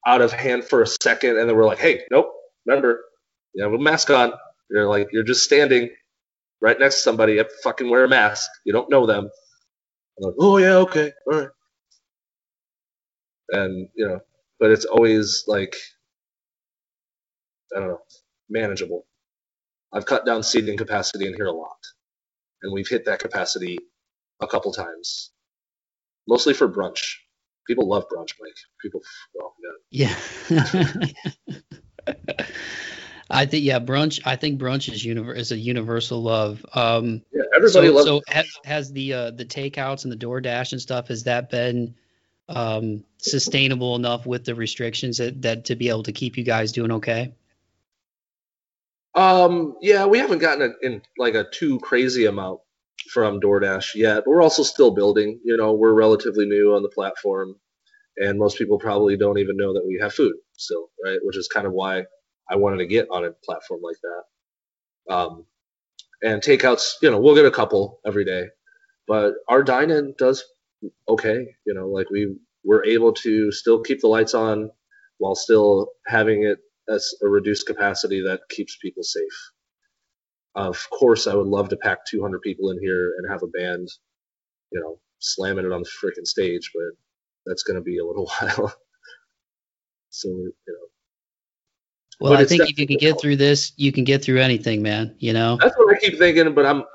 [0.07, 2.31] out of hand for a second, and then we're like, hey, nope,
[2.67, 3.05] remember,
[3.55, 4.33] you have a mask on.
[4.71, 5.91] You're like, you're just standing
[6.63, 7.35] right next to somebody.
[7.35, 8.51] You fucking wear a mask.
[8.67, 9.31] You don't know them.
[10.19, 11.49] Like, oh yeah, okay, all right.
[13.51, 14.21] And you know,
[14.61, 15.77] but it's always like,
[17.75, 18.01] I don't know,
[18.49, 19.07] manageable.
[19.93, 21.79] I've cut down seating capacity in here a lot,
[22.63, 23.79] and we've hit that capacity
[24.41, 25.31] a couple times,
[26.29, 27.17] mostly for brunch.
[27.67, 28.57] People love brunch, Mike.
[28.81, 29.01] People,
[29.41, 29.53] oh
[29.91, 30.15] yeah.
[30.49, 32.15] Yeah.
[33.29, 34.21] I think yeah, brunch.
[34.25, 36.65] I think brunch is univer- is a universal love.
[36.75, 38.07] Um, yeah, everybody so, loves.
[38.07, 41.97] So has, has the uh, the takeouts and the DoorDash and stuff has that been
[42.49, 46.73] um, sustainable enough with the restrictions that, that to be able to keep you guys
[46.73, 47.33] doing okay?
[49.17, 52.61] Um, yeah, we haven't gotten a, in like a too crazy amount
[53.13, 54.25] from DoorDash yet.
[54.27, 55.41] We're also still building.
[55.45, 57.57] You know, we're relatively new on the platform,
[58.19, 61.19] and most people probably don't even know that we have food still, right?
[61.23, 62.05] Which is kind of why
[62.51, 65.15] I wanted to get on a platform like that.
[65.15, 65.47] Um,
[66.23, 68.47] and takeouts, you know, we'll get a couple every day,
[69.09, 70.45] but our dine-in does
[71.09, 71.47] okay.
[71.67, 74.71] You know, like we we're able to still keep the lights on
[75.19, 79.51] while still having it as a reduced capacity that keeps people safe.
[80.55, 83.89] Of course, I would love to pack 200 people in here and have a band,
[84.73, 86.97] you know, slamming it on the freaking stage, but
[87.45, 88.75] that's going to be a little while.
[90.11, 90.75] so, you know.
[92.19, 94.83] Well, but I think if you can get through this, you can get through anything,
[94.83, 95.15] man.
[95.19, 95.59] You know.
[95.61, 96.85] That's what I keep thinking, but I'm.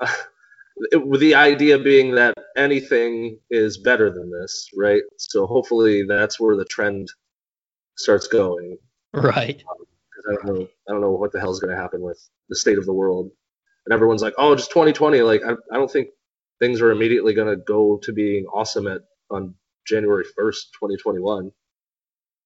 [0.94, 5.02] with the idea being that anything is better than this, right?
[5.18, 7.08] So hopefully that's where the trend
[7.96, 8.78] starts going.
[9.12, 9.62] Right.
[9.68, 9.86] Um,
[10.28, 10.68] I don't know.
[10.88, 12.92] I don't know what the hell is going to happen with the state of the
[12.92, 13.30] world,
[13.86, 16.08] and everyone's like, "Oh, just 2020." Like, I, I don't think
[16.60, 19.54] things are immediately going to go to being awesome at on
[19.86, 21.46] January 1st, 2021.
[21.46, 21.50] I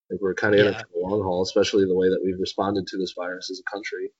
[0.08, 0.66] think we're kind of yeah.
[0.66, 3.50] in it for the long haul, especially the way that we've responded to this virus
[3.50, 4.10] as a country.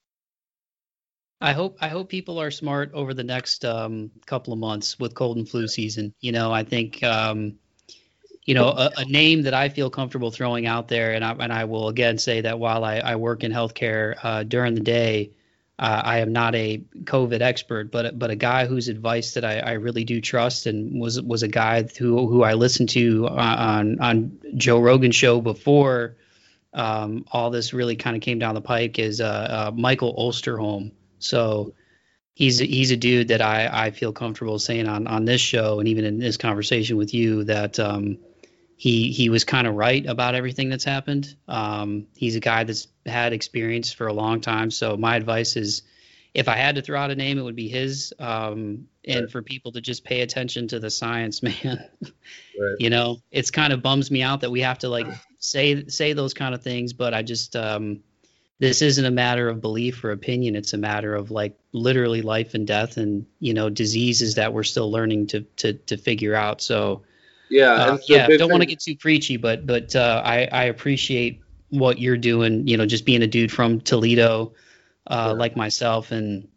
[1.39, 5.13] I hope I hope people are smart over the next um, couple of months with
[5.13, 6.13] cold and flu season.
[6.19, 7.59] You know, I think um,
[8.47, 11.51] you know a, a, name that I feel comfortable throwing out there, and I and
[11.53, 15.31] I will again say that while I, I work in healthcare uh, during the day,
[15.77, 19.59] uh, I am not a COVID expert, but but a guy whose advice that I,
[19.59, 23.99] I really do trust, and was was a guy who who I listened to on
[23.99, 26.15] on Joe Rogan show before
[26.73, 30.93] um, all this really kind of came down the pike is uh, uh Michael Osterholm.
[31.19, 31.73] So
[32.33, 35.89] he's he's a dude that I, I feel comfortable saying on on this show and
[35.89, 38.19] even in this conversation with you that um,
[38.77, 41.35] he he was kind of right about everything that's happened.
[41.47, 44.69] Um, he's a guy that's had experience for a long time.
[44.69, 45.81] So my advice is,
[46.35, 48.13] if I had to throw out a name, it would be his.
[48.19, 49.31] Um, and right.
[49.31, 51.55] for people to just pay attention to the science, man.
[51.63, 52.75] right.
[52.77, 55.07] You know, it's kind of bums me out that we have to like
[55.39, 58.01] say say those kind of things, but I just um,
[58.59, 62.55] this isn't a matter of belief or opinion it's a matter of like literally life
[62.55, 66.59] and death and you know diseases that we're still learning to to to figure out
[66.59, 67.03] so
[67.49, 71.41] yeah uh, yeah don't want to get too preachy but but uh, i i appreciate
[71.69, 74.53] what you're doing you know just being a dude from toledo
[75.07, 76.47] uh, like myself and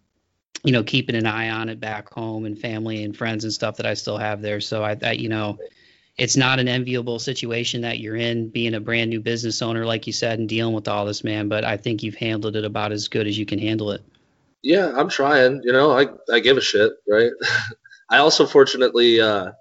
[0.65, 3.77] you know keeping an eye on it back home and family and friends and stuff
[3.77, 4.61] that i still have there.
[4.61, 5.59] So i, I you know
[6.17, 10.07] it's not an enviable situation that you're in being a brand new business owner like
[10.07, 12.93] you said and dealing with all this man but i think you've handled it about
[12.93, 14.03] as good as you can handle it.
[14.63, 17.33] Yeah i'm trying you know i i give a shit right?
[18.13, 19.53] I also fortunately uh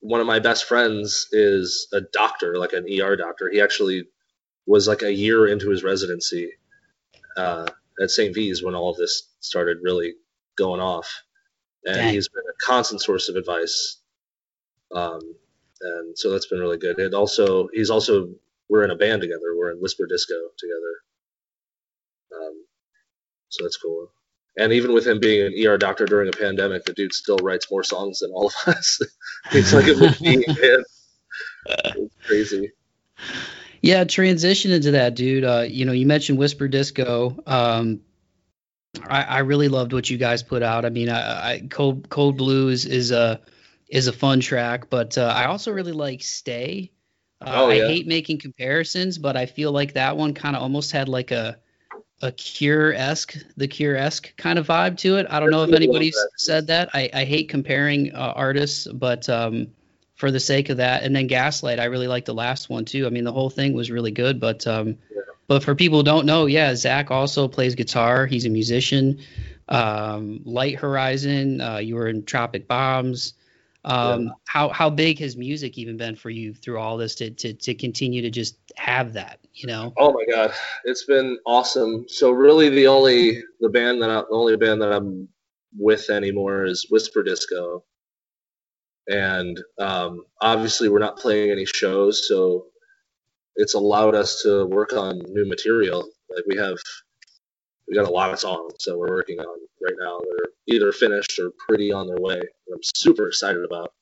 [0.00, 4.04] one of my best friends is a doctor like an er doctor he actually
[4.66, 6.50] was like a year into his residency
[7.36, 7.66] uh,
[8.00, 10.14] at st v's when all of this started really
[10.56, 11.22] going off
[11.84, 12.14] and Dang.
[12.14, 13.98] he's been a constant source of advice
[14.94, 15.20] um,
[15.80, 16.98] and so that's been really good.
[16.98, 18.34] And also, he's also
[18.68, 19.56] we're in a band together.
[19.56, 20.94] We're in Whisper Disco together.
[22.36, 22.64] Um,
[23.48, 24.10] so that's cool.
[24.58, 27.70] And even with him being an ER doctor during a pandemic, the dude still writes
[27.70, 29.00] more songs than all of us.
[29.52, 30.84] it's like a machine, man.
[31.66, 32.72] It's crazy.
[33.80, 35.44] Yeah, transition into that, dude.
[35.44, 37.40] Uh, you know, you mentioned Whisper Disco.
[37.46, 38.00] Um,
[39.08, 40.84] I, I, really loved what you guys put out.
[40.84, 43.40] I mean, I, I Cold Code Blue is, is a
[43.88, 46.90] is a fun track, but uh, I also really like Stay.
[47.40, 47.84] Uh, oh, yeah.
[47.84, 51.30] I hate making comparisons, but I feel like that one kind of almost had like
[51.30, 51.58] a
[52.20, 55.26] a Cure esque, the Cure esque kind of vibe to it.
[55.30, 56.90] I don't know if anybody's said that.
[56.92, 59.68] I, I hate comparing uh, artists, but um,
[60.16, 63.06] for the sake of that, and then Gaslight, I really like the last one too.
[63.06, 65.22] I mean, the whole thing was really good, but um, yeah.
[65.46, 68.26] but for people who don't know, yeah, Zack also plays guitar.
[68.26, 69.20] He's a musician.
[69.68, 73.34] Um, Light Horizon, uh, you were in Tropic Bombs.
[73.84, 74.30] Um, yeah.
[74.44, 77.74] How how big has music even been for you through all this to, to to
[77.74, 79.38] continue to just have that?
[79.58, 79.92] You know.
[79.98, 80.52] Oh my God,
[80.84, 82.04] it's been awesome.
[82.08, 85.28] So really, the only the band that I, the only band that I'm
[85.76, 87.82] with anymore is Whisper Disco,
[89.08, 92.66] and um, obviously we're not playing any shows, so
[93.56, 96.08] it's allowed us to work on new material.
[96.30, 96.78] Like we have
[97.88, 100.92] we got a lot of songs that we're working on right now that are either
[100.92, 102.40] finished or pretty on their way.
[102.72, 103.92] I'm super excited about.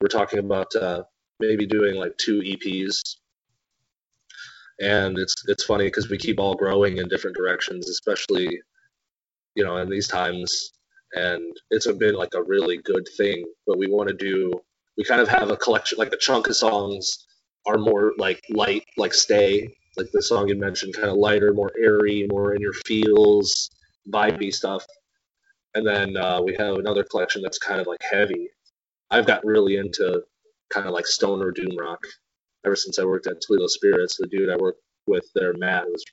[0.00, 1.02] We're talking about uh,
[1.40, 3.16] maybe doing like two EPs,
[4.80, 8.60] and it's it's funny because we keep all growing in different directions, especially
[9.54, 10.72] you know in these times,
[11.14, 13.44] and it's been like a really good thing.
[13.66, 14.52] But we want to do
[14.96, 17.26] we kind of have a collection, like a chunk of songs
[17.66, 21.70] are more like light, like Stay, like the song you mentioned, kind of lighter, more
[21.80, 23.70] airy, more in your feels,
[24.10, 24.84] vibey stuff.
[25.74, 28.48] And then uh, we have another collection that's kind of like heavy.
[29.10, 30.22] I've got really into
[30.70, 32.00] kind of like stoner doom rock
[32.66, 34.16] ever since I worked at Toledo Spirits.
[34.16, 36.04] The dude I worked with there, Matt, was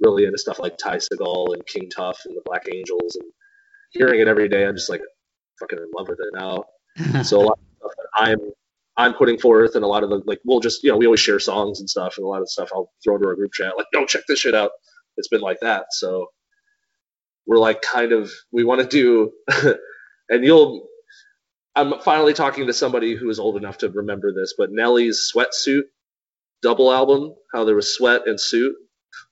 [0.00, 3.16] really into stuff like Ty Segall and King Tuff and the Black Angels.
[3.16, 3.30] And
[3.92, 5.02] hearing it every day, I'm just like
[5.60, 6.64] fucking in love with it now.
[7.22, 8.38] so a lot of stuff that I'm
[8.96, 11.20] I'm putting forth, and a lot of the like we'll just you know we always
[11.20, 13.76] share songs and stuff, and a lot of stuff I'll throw to our group chat
[13.76, 14.70] like, "Don't check this shit out."
[15.16, 16.28] It's been like that, so
[17.46, 19.32] we're like kind of we want to do,
[20.28, 20.88] and you'll.
[21.76, 25.82] I'm finally talking to somebody who is old enough to remember this, but Nelly's Sweatsuit
[26.64, 28.74] double album, how there was sweat and suit.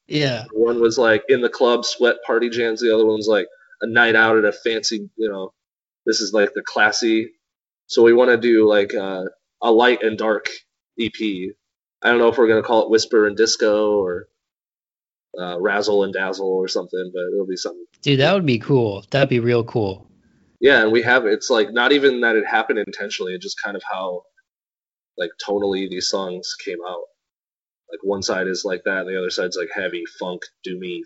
[0.07, 0.45] Yeah.
[0.53, 2.81] One was like in the club, sweat party jams.
[2.81, 3.49] The other one was like
[3.81, 5.53] a night out at a fancy, you know,
[6.05, 7.31] this is like the classy.
[7.87, 9.25] So we want to do like uh,
[9.63, 10.49] a light and dark
[11.01, 11.13] EP.
[12.03, 14.29] I don't know if we're gonna call it Whisper and Disco or
[15.41, 17.87] uh, Razzle and Dazzle or something, but it'll be something.
[18.03, 19.05] Dude, that would be cool.
[19.11, 20.07] That'd be real cool.
[20.61, 23.35] Yeah, and we have it's like not even that it happened intentionally.
[23.35, 24.23] It's just kind of how
[25.17, 27.05] like tonally these songs came out.
[27.93, 31.01] Like one side is like that, and the other side's like heavy funk, doomy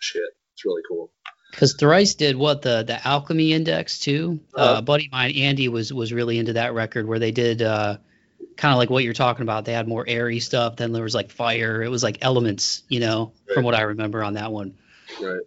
[0.00, 0.22] shit.
[0.54, 1.12] It's really cool.
[1.50, 4.40] Because Thrice did what the the Alchemy Index too.
[4.56, 4.80] Uh, Uh-huh.
[4.82, 7.98] buddy of mine, Andy, was was really into that record where they did uh,
[8.56, 9.64] kind of like what you're talking about.
[9.66, 10.76] They had more airy stuff.
[10.76, 11.82] Then there was like fire.
[11.82, 14.74] It was like elements, you know, from what I remember on that one.
[15.20, 15.40] Right.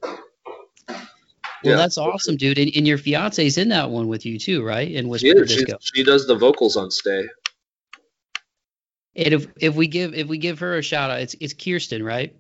[1.64, 1.76] Well, Yeah.
[1.78, 2.60] that's awesome, dude.
[2.60, 4.90] And, and your fiance's in that one with you too, right?
[4.90, 5.78] In She, Whisper she, Disco.
[5.82, 7.28] she does the vocals on Stay.
[9.18, 12.04] And if if we give if we give her a shout out, it's it's Kirsten,
[12.04, 12.36] right?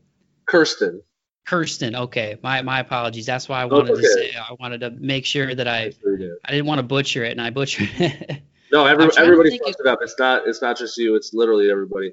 [0.45, 1.01] Kirsten.
[1.45, 1.95] Kirsten.
[1.95, 3.25] Okay, my my apologies.
[3.25, 5.91] That's why I wanted to say I wanted to make sure that I
[6.45, 8.41] I didn't want to butcher it, and I butchered it.
[8.69, 9.99] No, every, I'm trying to everybody fucks it up.
[10.01, 10.45] It's not.
[10.45, 11.15] It's not just you.
[11.15, 12.11] It's literally everybody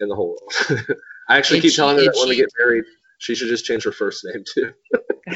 [0.00, 0.80] in the whole world.
[1.28, 2.84] I actually keep she- telling her that when we get married,
[3.18, 4.72] she should just change her first name too.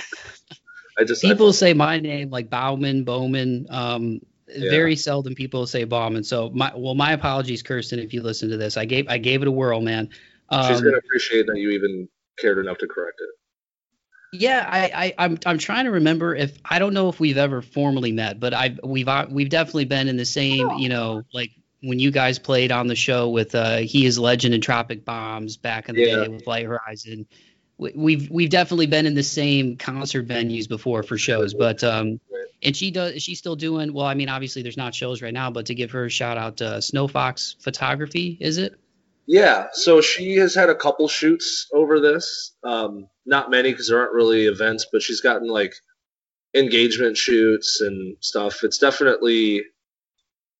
[0.99, 3.66] I just I- people say my name like Bauman, Bowman.
[3.68, 4.20] Um,
[4.55, 4.71] Yeah.
[4.71, 8.51] Very seldom people say bomb, and So my well, my apologies, Kirsten, if you listen
[8.51, 8.77] to this.
[8.77, 10.11] I gave I gave it a whirl, man.
[10.49, 13.29] Um, she's gonna appreciate that you even cared enough to correct it.
[14.35, 17.61] Yeah, I, I I'm I'm trying to remember if I don't know if we've ever
[17.61, 21.51] formally met, but I we've uh, we've definitely been in the same, you know, like
[21.83, 25.57] when you guys played on the show with uh He Is Legend and Tropic Bombs
[25.57, 26.17] back in the Yeah.
[26.23, 27.27] day with Light Horizon.
[27.83, 32.20] We, we've we've definitely been in the same concert venues before for shows, but um
[32.62, 35.51] and she does she's still doing well, I mean obviously there's not shows right now,
[35.51, 38.78] but to give her a shout out uh Snowfox Photography, is it?
[39.26, 42.53] Yeah, so she has had a couple shoots over this.
[42.64, 45.74] Um, not many because there aren't really events, but she's gotten like
[46.55, 48.64] engagement shoots and stuff.
[48.64, 49.62] It's definitely,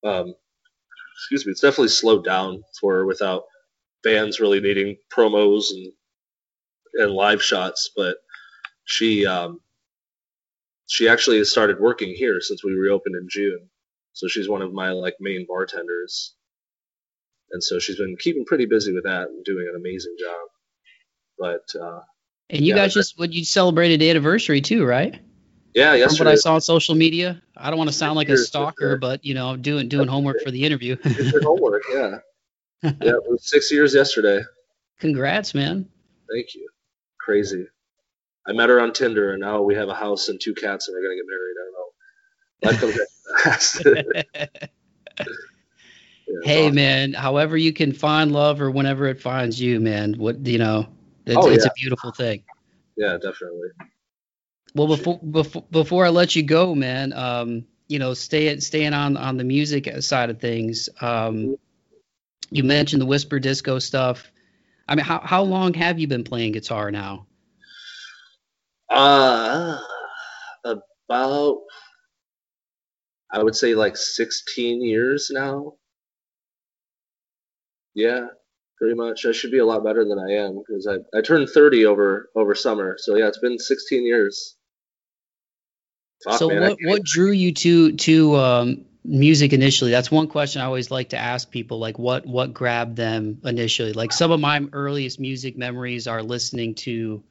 [0.03, 0.33] um,
[1.15, 3.43] excuse me, it's definitely slowed down for her without
[4.01, 5.91] bands really needing promos and
[6.95, 7.91] and live shots.
[7.95, 8.17] But
[8.85, 9.61] she um,
[10.87, 13.69] she actually has started working here since we reopened in June.
[14.13, 16.33] So she's one of my like main bartenders
[17.51, 20.35] and so she's been keeping pretty busy with that and doing an amazing job.
[21.39, 22.01] But uh,
[22.49, 25.19] And you Yeah, guys just what you celebrated the anniversary too, right?
[25.75, 28.37] yeah, From what I saw on social media, I don't want to sound like a
[28.37, 30.97] stalker, but you know, doing doing homework for the interview.
[31.43, 31.83] homework.
[31.93, 32.17] Yeah,
[32.83, 34.41] yeah, it was six years yesterday.
[34.99, 35.87] Congrats, man.
[36.31, 36.67] Thank you.
[37.23, 37.67] Crazy.
[38.47, 40.95] I met her on Tinder, and now we have a house and two cats, and
[40.95, 41.55] we're gonna get married.
[41.59, 41.89] I don't know.
[42.63, 42.99] Life comes
[43.43, 44.59] fast.
[46.25, 46.75] Yeah, hey, awesome.
[46.75, 47.13] man.
[47.13, 50.13] However you can find love, or whenever it finds you, man.
[50.13, 50.87] What you know,
[51.25, 52.43] it's, Oh, it's a beautiful thing.
[52.95, 53.69] Yeah, definitely.
[54.75, 59.17] Well, before before before I let you go, man, um, you know, stay staying on
[59.17, 60.89] on the music side of things.
[61.01, 61.57] Um,
[62.49, 64.31] you mentioned the whisper disco stuff.
[64.87, 67.27] I mean, how how long have you been playing guitar now?
[68.89, 69.79] Uh,
[70.65, 71.61] about
[73.31, 75.73] I would say like 16 years now.
[77.95, 78.27] Yeah,
[78.77, 79.25] pretty much.
[79.25, 82.29] I should be a lot better than I am because I, I turned 30 over
[82.35, 82.97] over summer.
[82.99, 84.55] So yeah, it's been 16 years.
[86.23, 89.91] Fuck, so man, what what drew you to to um, music initially?
[89.91, 91.79] That's one question I always like to ask people.
[91.79, 93.93] Like what what grabbed them initially?
[93.93, 97.23] Like some of my earliest music memories are listening to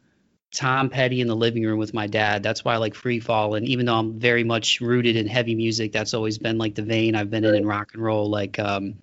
[0.54, 2.42] Tom Petty in the living room with my dad.
[2.42, 3.54] That's why I like Free Fall.
[3.54, 6.82] And even though I'm very much rooted in heavy music, that's always been like the
[6.82, 8.28] vein I've been in in rock and roll.
[8.28, 8.96] Like um,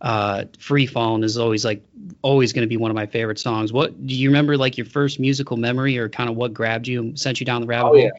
[0.00, 1.82] uh, Free Falling is always like
[2.22, 3.72] always going to be one of my favorite songs.
[3.72, 4.56] What do you remember?
[4.56, 7.62] Like your first musical memory, or kind of what grabbed you and sent you down
[7.62, 8.02] the rabbit Oh hole?
[8.02, 8.10] yeah,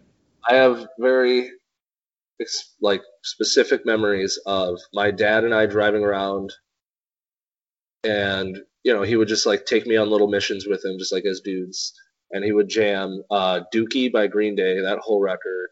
[0.45, 1.51] I have very
[2.81, 6.53] like specific memories of my dad and I driving around,
[8.03, 11.11] and you know he would just like take me on little missions with him, just
[11.11, 11.93] like as dudes,
[12.31, 15.69] and he would jam uh, Dookie by Green Day, that whole record,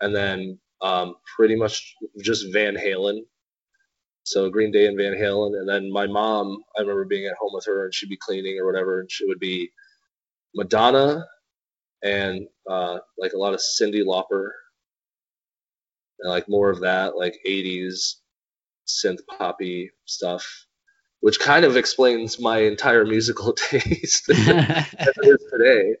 [0.00, 3.20] and then um, pretty much just Van Halen.
[4.24, 7.52] So Green Day and Van Halen, and then my mom, I remember being at home
[7.54, 9.70] with her, and she'd be cleaning or whatever, and she would be
[10.54, 11.26] Madonna
[12.02, 14.50] and uh, like a lot of Cyndi Lauper
[16.24, 18.16] and like more of that, like 80s
[18.88, 20.66] synth poppy stuff,
[21.20, 25.96] which kind of explains my entire musical taste as it is today.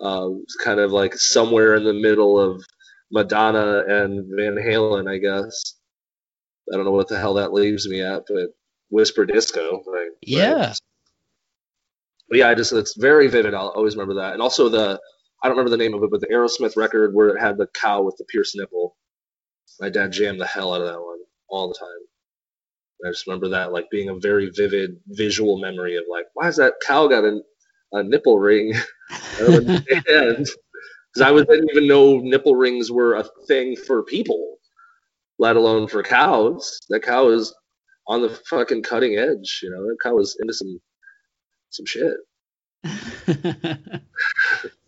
[0.00, 2.64] Um, it's kind of like somewhere in the middle of
[3.12, 5.74] Madonna and Van Halen, I guess.
[6.72, 8.48] I don't know what the hell that leaves me at, but
[8.90, 9.82] Whisper Disco.
[10.22, 10.68] Yeah.
[10.68, 10.78] Right.
[12.32, 13.54] Yeah, I just it's very vivid.
[13.54, 15.00] I'll always remember that, and also the
[15.42, 17.66] I don't remember the name of it, but the Aerosmith record where it had the
[17.68, 18.96] cow with the pierced nipple.
[19.82, 21.18] My dad jammed the hell out of that one
[21.48, 21.88] all the time.
[23.00, 26.46] And I just remember that like being a very vivid visual memory of like, why
[26.46, 27.40] is that cow got a,
[27.90, 28.74] a nipple ring?
[29.36, 30.54] Because
[31.20, 34.58] I was, didn't even know nipple rings were a thing for people,
[35.40, 36.78] let alone for cows.
[36.90, 37.52] That cow is
[38.06, 39.58] on the fucking cutting edge.
[39.64, 40.80] You know, that cow was into some
[41.70, 42.18] some shit.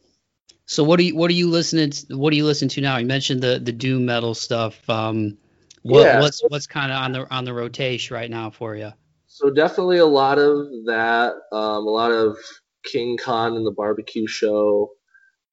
[0.75, 2.97] so what are you what are you listening to, what are you listening to now?
[2.97, 4.89] You mentioned the the doom metal stuff.
[4.91, 5.39] Um,
[5.83, 6.21] what, Yeah.
[6.21, 8.93] what's what's kind of on the on the rotation right now for you?
[9.27, 11.35] So definitely a lot of that.
[11.53, 12.37] Um, a lot of
[12.85, 14.91] King Khan and the Barbecue Show,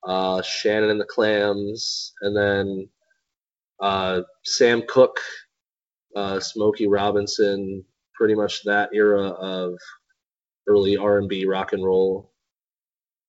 [0.03, 2.89] uh, Shannon and the Clams, and then
[3.79, 5.19] uh, Sam Cooke,
[6.15, 7.85] uh, Smokey Robinson.
[8.13, 9.79] Pretty much that era of
[10.67, 12.31] early R&B rock and roll.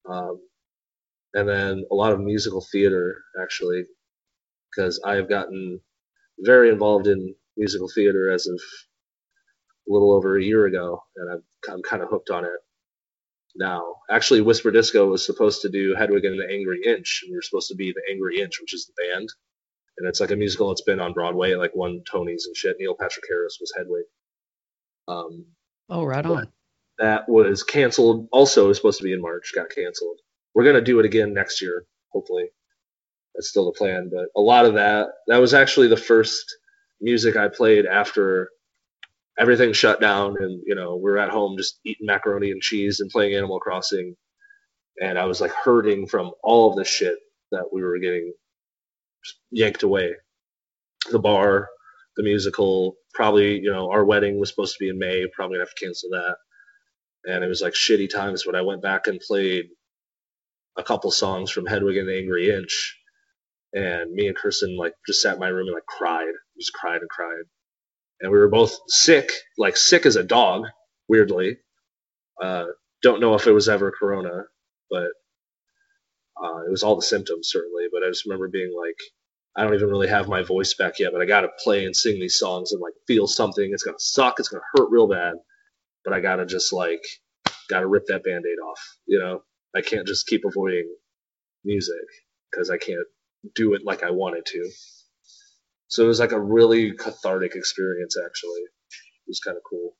[0.07, 0.40] Um,
[1.35, 3.85] and then a lot of musical theater actually,
[4.70, 5.80] because I have gotten
[6.41, 8.61] very involved in musical theater as of
[9.89, 11.43] a little over a year ago, and I'm,
[11.74, 12.51] I'm kind of hooked on it
[13.57, 13.97] now.
[14.11, 17.43] Actually, Whisper Disco was supposed to do Hedwig and the Angry Inch, and we were
[17.43, 19.28] supposed to be the Angry Inch, which is the band,
[19.99, 22.76] and it's like a musical that's been on Broadway, like won Tonys and shit.
[22.78, 24.05] Neil Patrick Harris was Hedwig.
[25.09, 25.47] Um,
[25.91, 26.49] Oh, right on.
[26.99, 28.28] that was canceled.
[28.33, 30.18] Also, it was supposed to be in March, got canceled.
[30.55, 32.46] We're gonna do it again next year, hopefully.
[33.34, 34.11] That's still the plan.
[34.12, 36.44] But a lot of that, that was actually the first
[37.00, 38.50] music I played after
[39.38, 43.00] everything shut down, and you know we were at home just eating macaroni and cheese
[43.00, 44.16] and playing Animal Crossing,
[45.00, 47.16] and I was like hurting from all of the shit
[47.53, 48.32] that we were getting
[49.50, 50.14] yanked away.
[51.11, 51.68] The bar,
[52.16, 55.66] the musical, probably you know our wedding was supposed to be in May, probably gonna
[55.66, 56.36] have to cancel that
[57.24, 59.66] and it was like shitty times when I went back and played
[60.77, 62.99] a couple songs from Hedwig and the Angry Inch.
[63.75, 66.33] And me and Kirsten like just sat in my room and like cried.
[66.59, 67.45] Just cried and cried.
[68.20, 70.64] And we were both sick like sick as a dog
[71.09, 71.59] weirdly.
[72.41, 72.66] Uh,
[73.03, 74.45] don't know if it was ever corona
[74.91, 75.09] but
[76.43, 77.85] uh, it was all the symptoms certainly.
[77.93, 78.97] But I just remember being like
[79.57, 82.20] I don't even really have my voice back yet but I gotta play and sing
[82.20, 83.70] these songs and like feel something.
[83.73, 84.39] It's gonna suck.
[84.39, 85.35] It's gonna hurt real bad.
[86.05, 87.03] But I gotta just like
[87.68, 88.81] gotta rip that band-aid off.
[89.07, 89.43] You know,
[89.77, 90.95] I can't just keep avoiding
[91.64, 92.07] music
[92.51, 93.07] because I can't
[93.55, 94.70] do it like I wanted to.
[95.89, 98.16] So it was like a really cathartic experience.
[98.25, 99.97] Actually, it was kind of cool.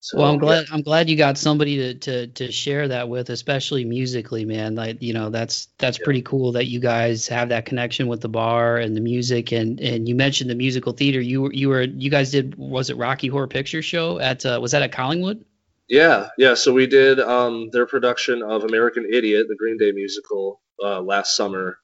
[0.00, 0.40] So, Well, I'm yeah.
[0.40, 4.74] glad I'm glad you got somebody to, to to share that with, especially musically, man.
[4.74, 6.04] Like you know, that's that's Yeah.
[6.04, 9.52] pretty cool that you guys have that connection with the bar and the music.
[9.52, 11.20] And and you mentioned the musical theater.
[11.20, 14.58] You were you were you guys did was it Rocky Horror Picture Show at uh,
[14.60, 15.44] was that at Collingwood?
[15.88, 16.54] Yeah, yeah.
[16.54, 21.34] So we did um, their production of American Idiot, the Green Day musical, uh, last
[21.34, 21.78] summer,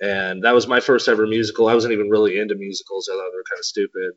[0.00, 1.68] and that was my first ever musical.
[1.68, 3.08] I wasn't even really into musicals.
[3.08, 4.12] I thought they were kind of stupid,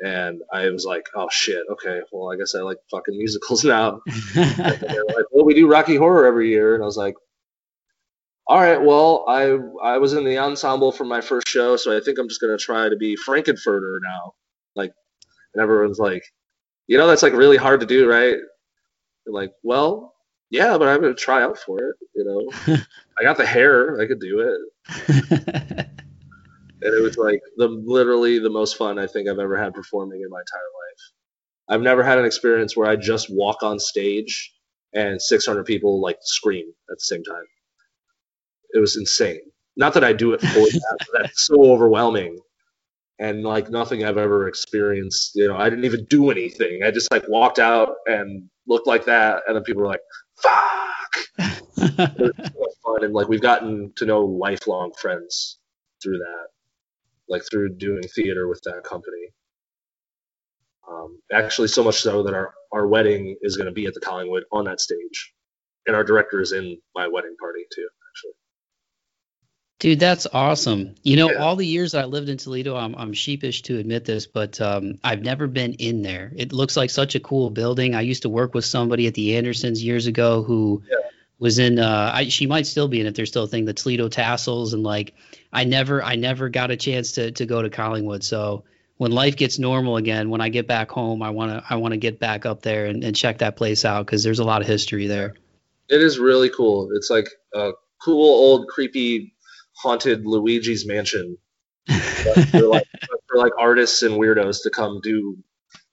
[0.00, 4.00] and I was like, "Oh shit, okay, well I guess I like fucking musicals now."
[4.34, 7.14] And they were like, "Well, we do Rocky Horror every year," and I was like,
[8.48, 12.00] "All right, well I I was in the ensemble for my first show, so I
[12.00, 14.34] think I'm just gonna try to be Frank-N-Furter now."
[14.74, 14.92] Like,
[15.54, 16.24] and everyone's like,
[16.88, 18.36] "You know that's like really hard to do, right?"
[19.26, 20.14] I'm like, well,
[20.50, 21.96] yeah, but I'm gonna try out for it.
[22.14, 22.76] You know,
[23.18, 25.08] I got the hair, I could do it,
[26.82, 30.20] and it was like the literally the most fun I think I've ever had performing
[30.22, 31.12] in my entire life.
[31.68, 34.52] I've never had an experience where I just walk on stage
[34.94, 37.44] and 600 people like scream at the same time.
[38.72, 39.40] It was insane.
[39.76, 42.38] Not that I do it for that, but that's so overwhelming.
[43.20, 46.82] And like nothing I've ever experienced, you know, I didn't even do anything.
[46.84, 50.02] I just like walked out and looked like that, and then people were like,
[50.42, 51.18] "Fuck!"
[51.78, 55.58] It was fun, and like we've gotten to know lifelong friends
[56.02, 56.48] through that.
[57.28, 59.28] like through doing theater with that company.
[60.90, 64.00] Um, actually, so much so that our, our wedding is going to be at the
[64.00, 65.32] Collingwood on that stage,
[65.86, 67.88] and our director is in my wedding party too.
[69.78, 70.96] Dude, that's awesome.
[71.04, 71.38] You know, Yeah.
[71.38, 74.98] all the years I lived in Toledo, I'm, I'm sheepish to admit this, but um,
[75.04, 76.32] I've never been in there.
[76.34, 77.94] It looks like such a cool building.
[77.94, 80.96] I used to work with somebody at the Andersons years ago who Yeah.
[81.38, 81.78] was in.
[81.78, 83.14] Uh, I, she might still be in it.
[83.14, 85.14] There's still a thing, the Toledo Tassels, and like,
[85.52, 88.24] I never, I never got a chance to to go to Collingwood.
[88.24, 88.64] So
[88.96, 92.18] when life gets normal again, when I get back home, I wanna, I wanna get
[92.18, 95.06] back up there and, and check that place out because there's a lot of history
[95.06, 95.36] there.
[95.88, 96.90] it is really cool.
[96.96, 97.70] It's like a
[98.02, 99.34] cool old creepy
[99.78, 101.38] haunted Luigi's Mansion
[102.50, 102.86] for like
[103.28, 105.36] for like artists and weirdos to come do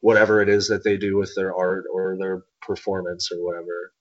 [0.01, 3.93] whatever it is that they do with their art or their performance or whatever.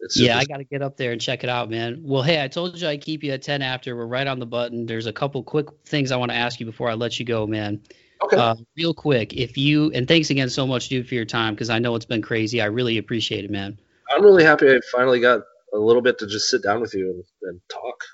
[0.00, 2.00] It's Yeah, I got to get up there and check it out, man.
[2.02, 3.94] Well, hey, I told you I'd keep you at 10 after.
[3.94, 4.86] We're right on the button.
[4.86, 7.46] There's a couple quick things I want to ask you before I let you go,
[7.46, 7.82] man.
[8.22, 8.36] okay.
[8.36, 11.68] Uh, real quick, if you, and thanks again so much, dude, for your time, because
[11.68, 12.62] I know it's been crazy.
[12.62, 13.78] I really appreciate it, man.
[14.10, 15.42] I'm really happy I finally got
[15.72, 18.04] a little bit to just sit down with you and, and talk.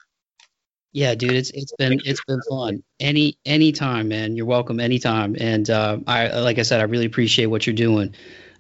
[0.92, 2.82] Yeah, dude, it's it's been it's been fun.
[2.98, 4.34] Any anytime, man.
[4.34, 5.36] You're welcome anytime.
[5.38, 8.14] And uh, I like I said, I really appreciate what you're doing.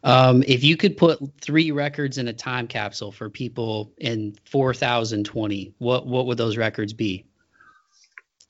[0.04, 5.74] Um, if you could put three records in a time capsule for people in 4020,
[5.78, 7.24] what what would those records be?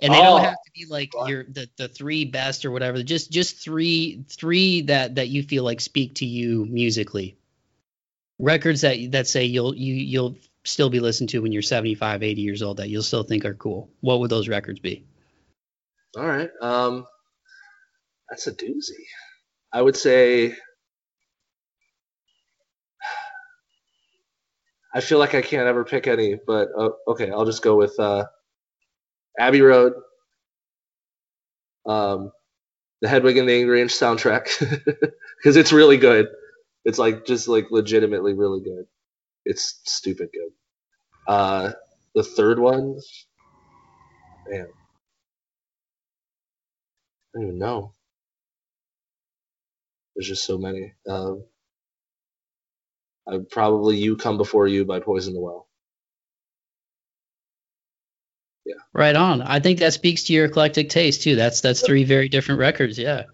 [0.02, 0.44] And they don't Oh.
[0.44, 3.02] have to be like your the, the three best or whatever.
[3.02, 7.36] Just just three three that that you feel like speak to you musically.
[8.38, 12.40] Records that that say you'll you you'll still be listened to when you're 75, 80
[12.40, 13.88] years old that you'll still think are cool.
[14.00, 15.04] What would those records be?
[16.16, 16.50] All right.
[16.60, 17.06] Um,
[18.28, 19.04] that's a doozy.
[19.72, 20.54] I would say.
[24.94, 28.00] I feel like I can't ever pick any, but uh, okay, I'll just go with
[28.00, 28.24] uh,
[29.38, 29.92] Abbey Road,
[31.84, 32.32] um,
[33.02, 34.58] the Hedwig and the Angry Inch soundtrack,
[35.36, 36.28] because it's really good.
[36.86, 38.86] It's like just like legitimately really good.
[39.44, 40.52] It's stupid good.
[41.26, 41.72] Uh,
[42.14, 43.00] the third one,
[44.48, 44.68] man,
[47.34, 47.92] I don't even know.
[50.14, 50.94] There's just so many.
[51.08, 51.44] Um,
[53.28, 55.66] I probably "You Come Before You" by Poison the Well.
[58.64, 58.74] Yeah.
[58.92, 59.42] Right on.
[59.42, 61.34] I think that speaks to your eclectic taste too.
[61.34, 62.96] That's that's three very different records.
[62.96, 63.24] Yeah.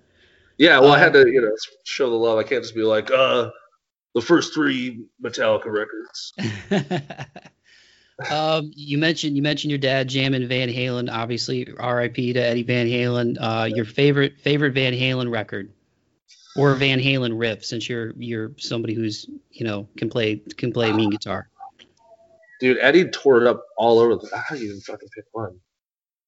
[0.58, 2.38] Yeah, well, I had Um, to, you know, show the love.
[2.38, 3.50] I can't just be like, uh,
[4.14, 6.32] the first three Metallica records.
[8.30, 11.10] um, you mentioned you mentioned your dad jamming Van Halen.
[11.10, 12.34] Obviously, R.I.P.
[12.34, 13.36] to Eddie Van Halen.
[13.40, 15.72] Uh, your favorite favorite Van Halen record,
[16.56, 20.92] or Van Halen riff, since you're you're somebody who's you know can play can play
[20.92, 21.48] mean guitar.
[22.60, 24.16] Dude, Eddie tore it up all over.
[24.16, 25.58] The, how do you even fucking pick one?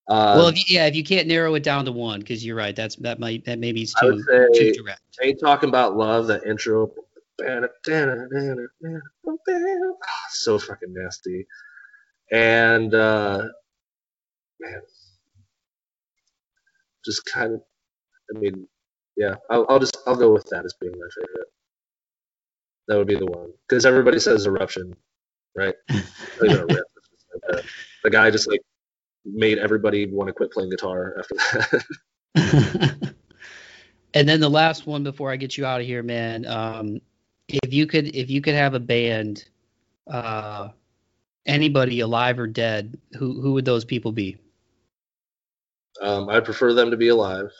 [0.07, 2.57] Uh, well, if you, yeah, if you can't narrow it down to one, because you're
[2.57, 4.23] right, that's that might that maybe is too
[4.55, 5.01] too direct.
[5.23, 6.27] ain't talking about love.
[6.27, 6.93] That intro,
[10.31, 11.47] so fucking nasty.
[12.31, 13.45] And uh,
[14.61, 14.83] man,
[17.05, 17.63] just kind of.
[18.35, 18.67] I mean,
[19.17, 21.49] yeah, I'll, I'll just I'll go with that as being my favorite.
[22.89, 24.95] That would be the one because everybody says eruption,
[25.57, 25.75] right?
[25.89, 26.03] Not
[26.43, 27.69] even a riff, it's just like the,
[28.05, 28.61] the guy just like
[29.25, 31.85] made everybody want to quit playing guitar after that.
[34.15, 36.47] and then the last one before I get you out of here, man.
[36.47, 37.01] Um,
[37.49, 39.45] if you could, if you could have a band,
[40.07, 40.69] uh,
[41.47, 44.39] anybody alive or dead, who who would those people be?
[46.01, 47.51] um, I'd prefer them to be alive.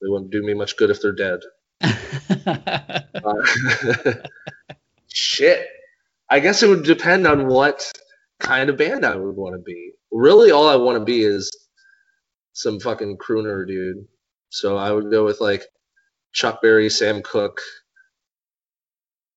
[0.00, 1.40] They wouldn't do me much good if they're dead.
[3.24, 3.34] Uh,
[5.06, 5.68] shit.
[6.28, 7.92] I guess it would depend on what
[8.40, 9.92] kind of band I would want to be.
[10.12, 11.50] Really, all I want to be is
[12.52, 14.06] some fucking crooner dude.
[14.50, 15.64] So I would go with like
[16.32, 17.60] Chuck Berry, Sam Cooke.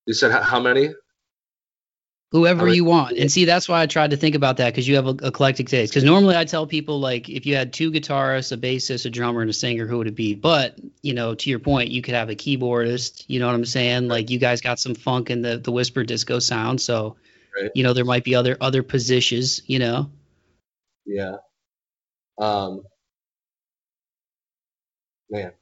[0.06, 0.90] You said how, how many?
[2.32, 4.96] Whoever you want, and see that's why I tried to think about that because you
[4.96, 5.94] have a eclectic taste.
[5.94, 9.40] Because normally I tell people like if you had two guitarists, a bassist, a drummer,
[9.40, 10.36] and a singer, who would it be?
[10.36, 13.24] But you know, to your point, you could have a keyboardist.
[13.28, 14.10] You know what I'm saying?
[14.10, 17.16] Like you guys got some funk in the the whisper disco sound, so
[17.58, 17.72] Right.
[17.74, 19.62] you know there might be other other positions.
[19.66, 20.10] You know.
[21.06, 21.38] Yeah.
[22.40, 22.84] Um,
[25.30, 25.54] man,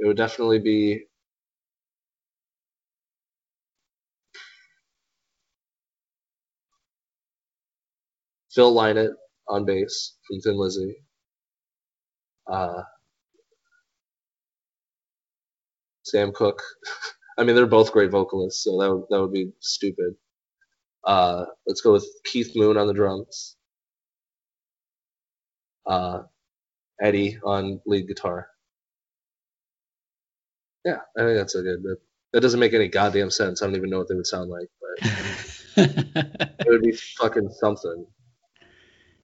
[0.00, 1.04] it would definitely be.
[8.52, 9.12] Phil Lynott
[9.48, 10.96] on bass from Thin Lizzy.
[12.46, 12.82] Uh,
[16.04, 16.62] Sam Cooke.
[17.38, 20.14] I mean, they're both great vocalists, so that would, that would be stupid.
[21.04, 23.56] Uh, let's go with Keith Moon on the drums.
[25.86, 26.22] Uh,
[27.00, 28.48] Eddie on lead guitar.
[30.84, 31.82] Yeah, I think that's a good.
[31.82, 31.96] That,
[32.32, 33.62] that doesn't make any goddamn sense.
[33.62, 38.06] I don't even know what they would sound like, but it would be fucking something.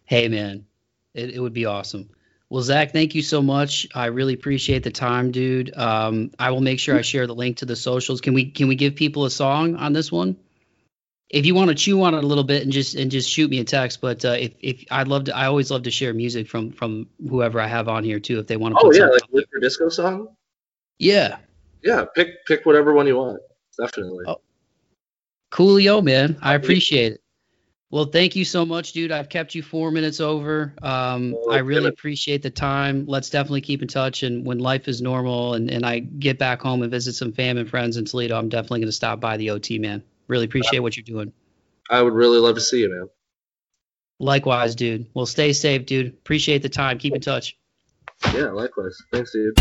[0.04, 0.66] Hey, man,
[1.14, 2.10] it, it would be awesome.
[2.48, 3.88] Well, Zack, thank you so much.
[3.94, 5.76] I really appreciate the time, dude.
[5.76, 8.20] Um, I will make sure I share the link to the socials.
[8.20, 10.36] Can we can we give people a song on this one?
[11.36, 13.50] If you want to chew on it a little bit and just and just shoot
[13.50, 16.14] me a text, but uh, if if I'd love to, I always love to share
[16.14, 18.38] music from from whoever I have on here too.
[18.38, 18.80] If they want to.
[18.82, 20.28] Oh yeah, like Whisper Disco song.
[20.98, 21.36] Yeah.
[21.82, 23.40] Yeah, pick pick whatever one you want.
[23.78, 24.24] Definitely.
[24.26, 24.40] Oh.
[25.52, 26.38] Coolio, man.
[26.40, 27.20] I appreciate it.
[27.90, 29.12] Well, thank you so much, dude.
[29.12, 30.74] I've kept you four minutes over.
[30.82, 33.06] Um, I really appreciate the time.
[33.06, 34.24] Let's definitely keep in touch.
[34.24, 37.58] And when life is normal and, and I get back home and visit some fam
[37.58, 40.02] and friends in Toledo, I'm definitely going to stop by the OT, man.
[40.28, 41.32] Really appreciate what you're doing.
[41.90, 43.08] I would really love to see you, man.
[44.18, 45.06] Likewise, dude.
[45.14, 46.08] Well, stay safe, dude.
[46.08, 46.98] Appreciate the time.
[46.98, 47.56] Keep in touch.
[48.34, 48.96] Yeah, likewise.
[49.12, 49.54] Thanks, dude.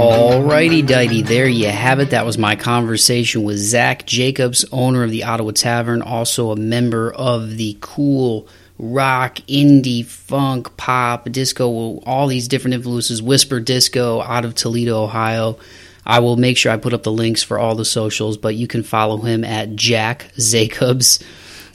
[0.00, 2.10] Alrighty, dighty, there you have it.
[2.10, 7.12] That was my conversation with Zack Jacobs, owner of the Ottawa Tavern, also a member
[7.12, 8.48] of the cool
[8.80, 15.58] rock, indie, funk, pop, disco, all these different influences, whisper disco out of Toledo, Ohio.
[16.04, 18.66] I will make sure I put up the links for all the socials, but you
[18.66, 21.22] can follow him at Jack Jacobs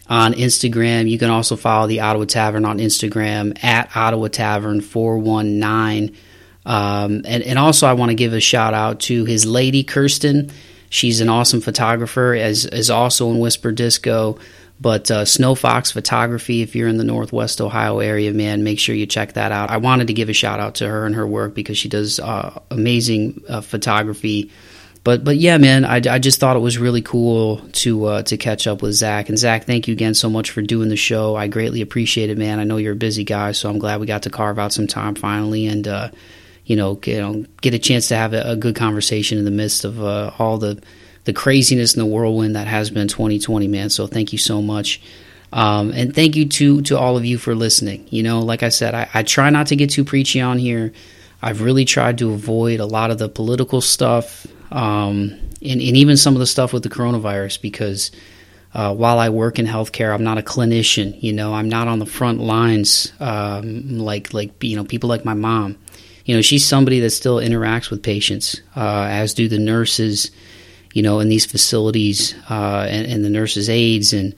[0.09, 1.07] on Instagram.
[1.09, 6.15] You can also follow the Ottawa Tavern on Instagram at Ottawa Tavern 419.
[6.65, 10.51] Um, and, and also, I want to give a shout out to his lady, Kirsten.
[10.89, 14.39] She's an awesome photographer, as is also in Whisper Disco.
[14.79, 19.05] But uh, Snowfox Photography, if you're in the Northwest Ohio area, man, make sure you
[19.05, 19.69] check that out.
[19.69, 22.19] I wanted to give a shout out to her and her work because she does
[22.19, 24.51] uh, amazing uh, photography.
[25.05, 28.37] But but yeah, man, I, I just thought it was really cool to uh, to
[28.37, 29.29] catch up with Zack.
[29.29, 31.35] And Zack, thank you again so much for doing the show.
[31.35, 32.59] I greatly appreciate it, man.
[32.59, 34.87] I know you're a busy guy, so I'm glad we got to carve out some
[34.87, 36.09] time finally and uh,
[36.65, 39.51] you know, you know, get a chance to have a, a good conversation in the
[39.51, 40.81] midst of uh, all the
[41.25, 43.89] the craziness and the whirlwind that has been 2020, man.
[43.89, 45.01] So thank you so much.
[45.51, 48.07] Um, and thank you to to all of you for listening.
[48.09, 50.91] You know, like I said, I, I, try not to get too preachy on here.
[51.41, 56.17] I've really tried to avoid a lot of the political stuff um, and, and, even
[56.17, 58.11] some of the stuff with the coronavirus because
[58.73, 61.21] uh, while I work in healthcare, I'm not a clinician.
[61.21, 65.23] You know, I'm not on the front lines um, like like you know people like
[65.23, 65.77] my mom
[66.25, 70.31] you know, she's somebody that still interacts with patients, uh, as do the nurses,
[70.95, 74.33] you know, in these facilities, uh, and, and, the nurses' aides, and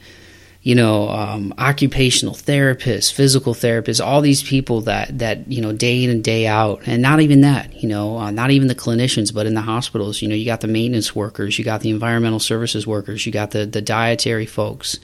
[0.64, 6.03] you know, um, occupational therapists, physical therapists, all these people that that you know, day
[6.03, 9.32] in and day out, and not even that, you know, uh, not even the clinicians,
[9.32, 12.39] but in the hospitals, you know, you got the maintenance workers, you got the environmental
[12.39, 14.97] services workers, you got the the dietary folks,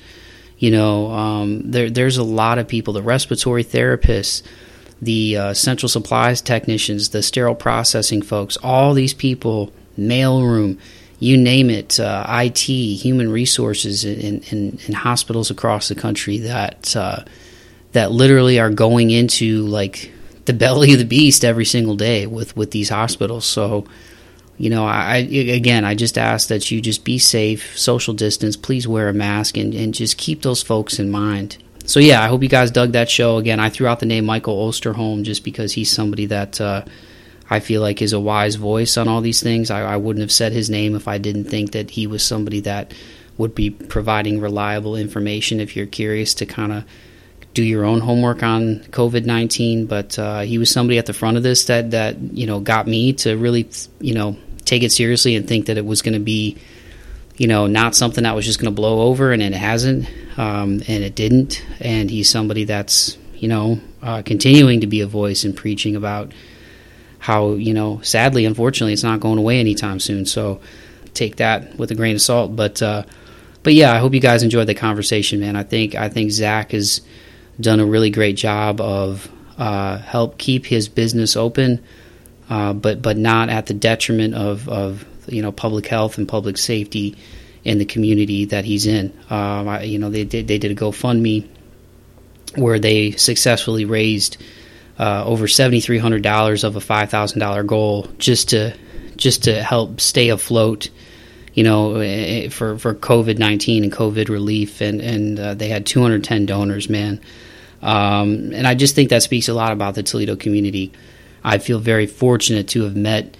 [0.58, 4.42] you know, um, there there's a lot of people, the respiratory therapists
[5.02, 10.80] the uh, central supplies technicians, the sterile processing folks, all these people, mailroom,
[11.20, 16.96] you name it, uh, IT, human resources in, in, in, hospitals across the country that
[16.96, 17.24] uh,
[17.94, 20.12] that literally are going into like
[20.46, 23.46] the belly of the beast every single day with with these hospitals.
[23.46, 23.86] So,
[24.58, 28.88] you know, I again, I just ask that you just be safe, social distance, please
[28.88, 32.44] wear a mask, and, and just keep those folks in mind so yeah, I hope
[32.44, 33.38] you guys dug that show.
[33.38, 36.86] Again, I threw out the name Michael Osterholm just because he's somebody that uh,
[37.54, 39.70] I feel like is a wise voice on all these things.
[39.70, 42.62] I, I, wouldn't have said his name if I didn't think that he was somebody
[42.62, 42.94] that
[43.38, 45.60] would be providing reliable information.
[45.60, 46.84] If you're curious to kind of
[47.54, 51.38] do your own homework on COVID nineteen, but uh, he was somebody at the front
[51.38, 54.36] of this that that you know got me to really you know
[54.66, 56.58] take it seriously and think that it was going to be
[57.38, 60.84] you know, not something that was just going to blow over, and it hasn't, um,
[60.88, 61.66] and it didn't.
[61.80, 66.32] And he's somebody that's, you know, uh, continuing to be a voice and preaching about
[67.24, 70.26] how, you know, sadly, unfortunately, it's not going away anytime soon.
[70.26, 70.60] So
[71.14, 72.54] take that with a grain of salt.
[72.54, 73.04] But, uh,
[73.64, 75.56] but yeah, I hope you guys enjoyed the conversation, man.
[75.56, 77.00] I think I think Zack has
[77.58, 81.82] done a really great job of uh, help keep his business open,
[82.50, 86.58] uh, but but not at the detriment of of you know public health and public
[86.58, 87.16] safety
[87.64, 89.18] in the community that he's in.
[89.30, 91.48] Um, I, you know, they did they did a GoFundMe
[92.56, 94.36] where they successfully raised
[95.00, 98.76] uh, over seventy three hundred dollars of a five thousand dollar goal just to
[99.16, 100.90] just to help stay afloat.
[101.54, 102.06] You know, eh,
[102.46, 106.24] eh, for for COVID nineteen and COVID relief, and and uh, they had two hundred
[106.24, 107.22] ten donors, man.
[107.82, 110.94] Um, and I just think that speaks a lot about the Toledo community.
[111.44, 113.36] I feel very fortunate to have met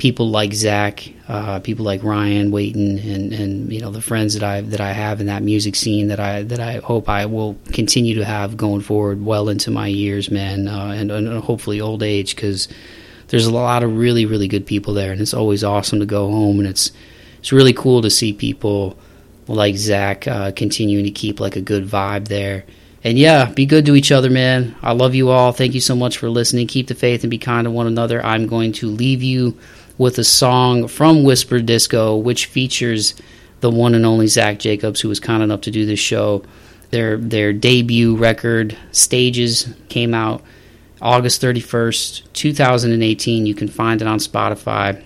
[0.00, 4.42] people like Zack, uh, people like Ryan Waiton, and and you know the friends that
[4.42, 7.58] I that I have in that music scene that I that I hope I will
[7.66, 12.02] continue to have going forward well into my years, man, uh, and, and hopefully old
[12.02, 12.66] age because
[13.28, 16.30] there's a lot of really really good people there, and it's always awesome to go
[16.30, 16.92] home, and it's
[17.40, 18.96] it's really cool to see people
[19.48, 22.64] like Zack uh, continuing to keep like a good vibe there.
[23.04, 24.76] And yeah, be good to each other, man.
[24.82, 25.52] I love you all.
[25.52, 26.66] Thank you so much for listening.
[26.66, 28.24] Keep the faith and be kind to one another.
[28.24, 29.58] I'm going to leave you
[30.00, 33.12] with a song from Whisper Disco, which features
[33.60, 36.42] the one and only Zack Jacobs, who was kind enough to do this show.
[36.88, 40.42] Their their debut record, Stages, came out
[41.02, 43.44] August 31st, 2018.
[43.44, 45.04] You can find it on Spotify.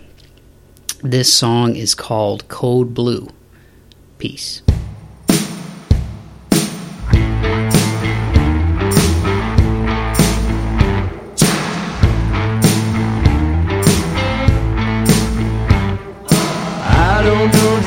[1.02, 3.28] This song is called Code Blue.
[4.18, 4.62] Peace.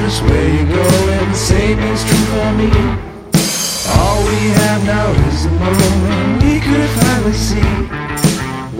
[0.08, 2.72] Just where you're going, the same is true for me.
[3.99, 7.74] All we have now is the moment we could finally see.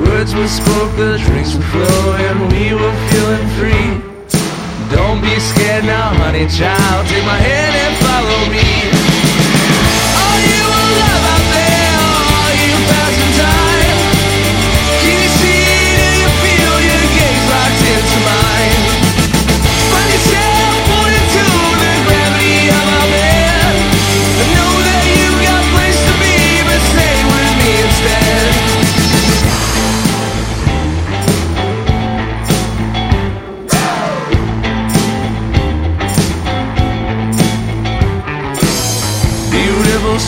[0.05, 3.89] Words were spoke, the drinks were flowing, we were feeling free.
[4.95, 9.16] Don't be scared now, honey child, take my hand and follow me.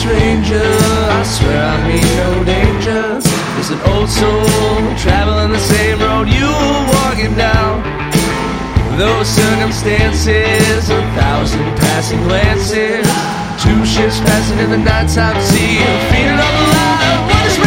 [0.00, 3.20] Stranger, I swear I mean no danger.
[3.20, 7.84] There's an old soul traveling the same road you were walking down.
[8.96, 13.04] Those circumstances, a thousand passing glances,
[13.60, 17.20] two ships passing in the nighttime sea, feeding on the line.
[17.28, 17.59] What is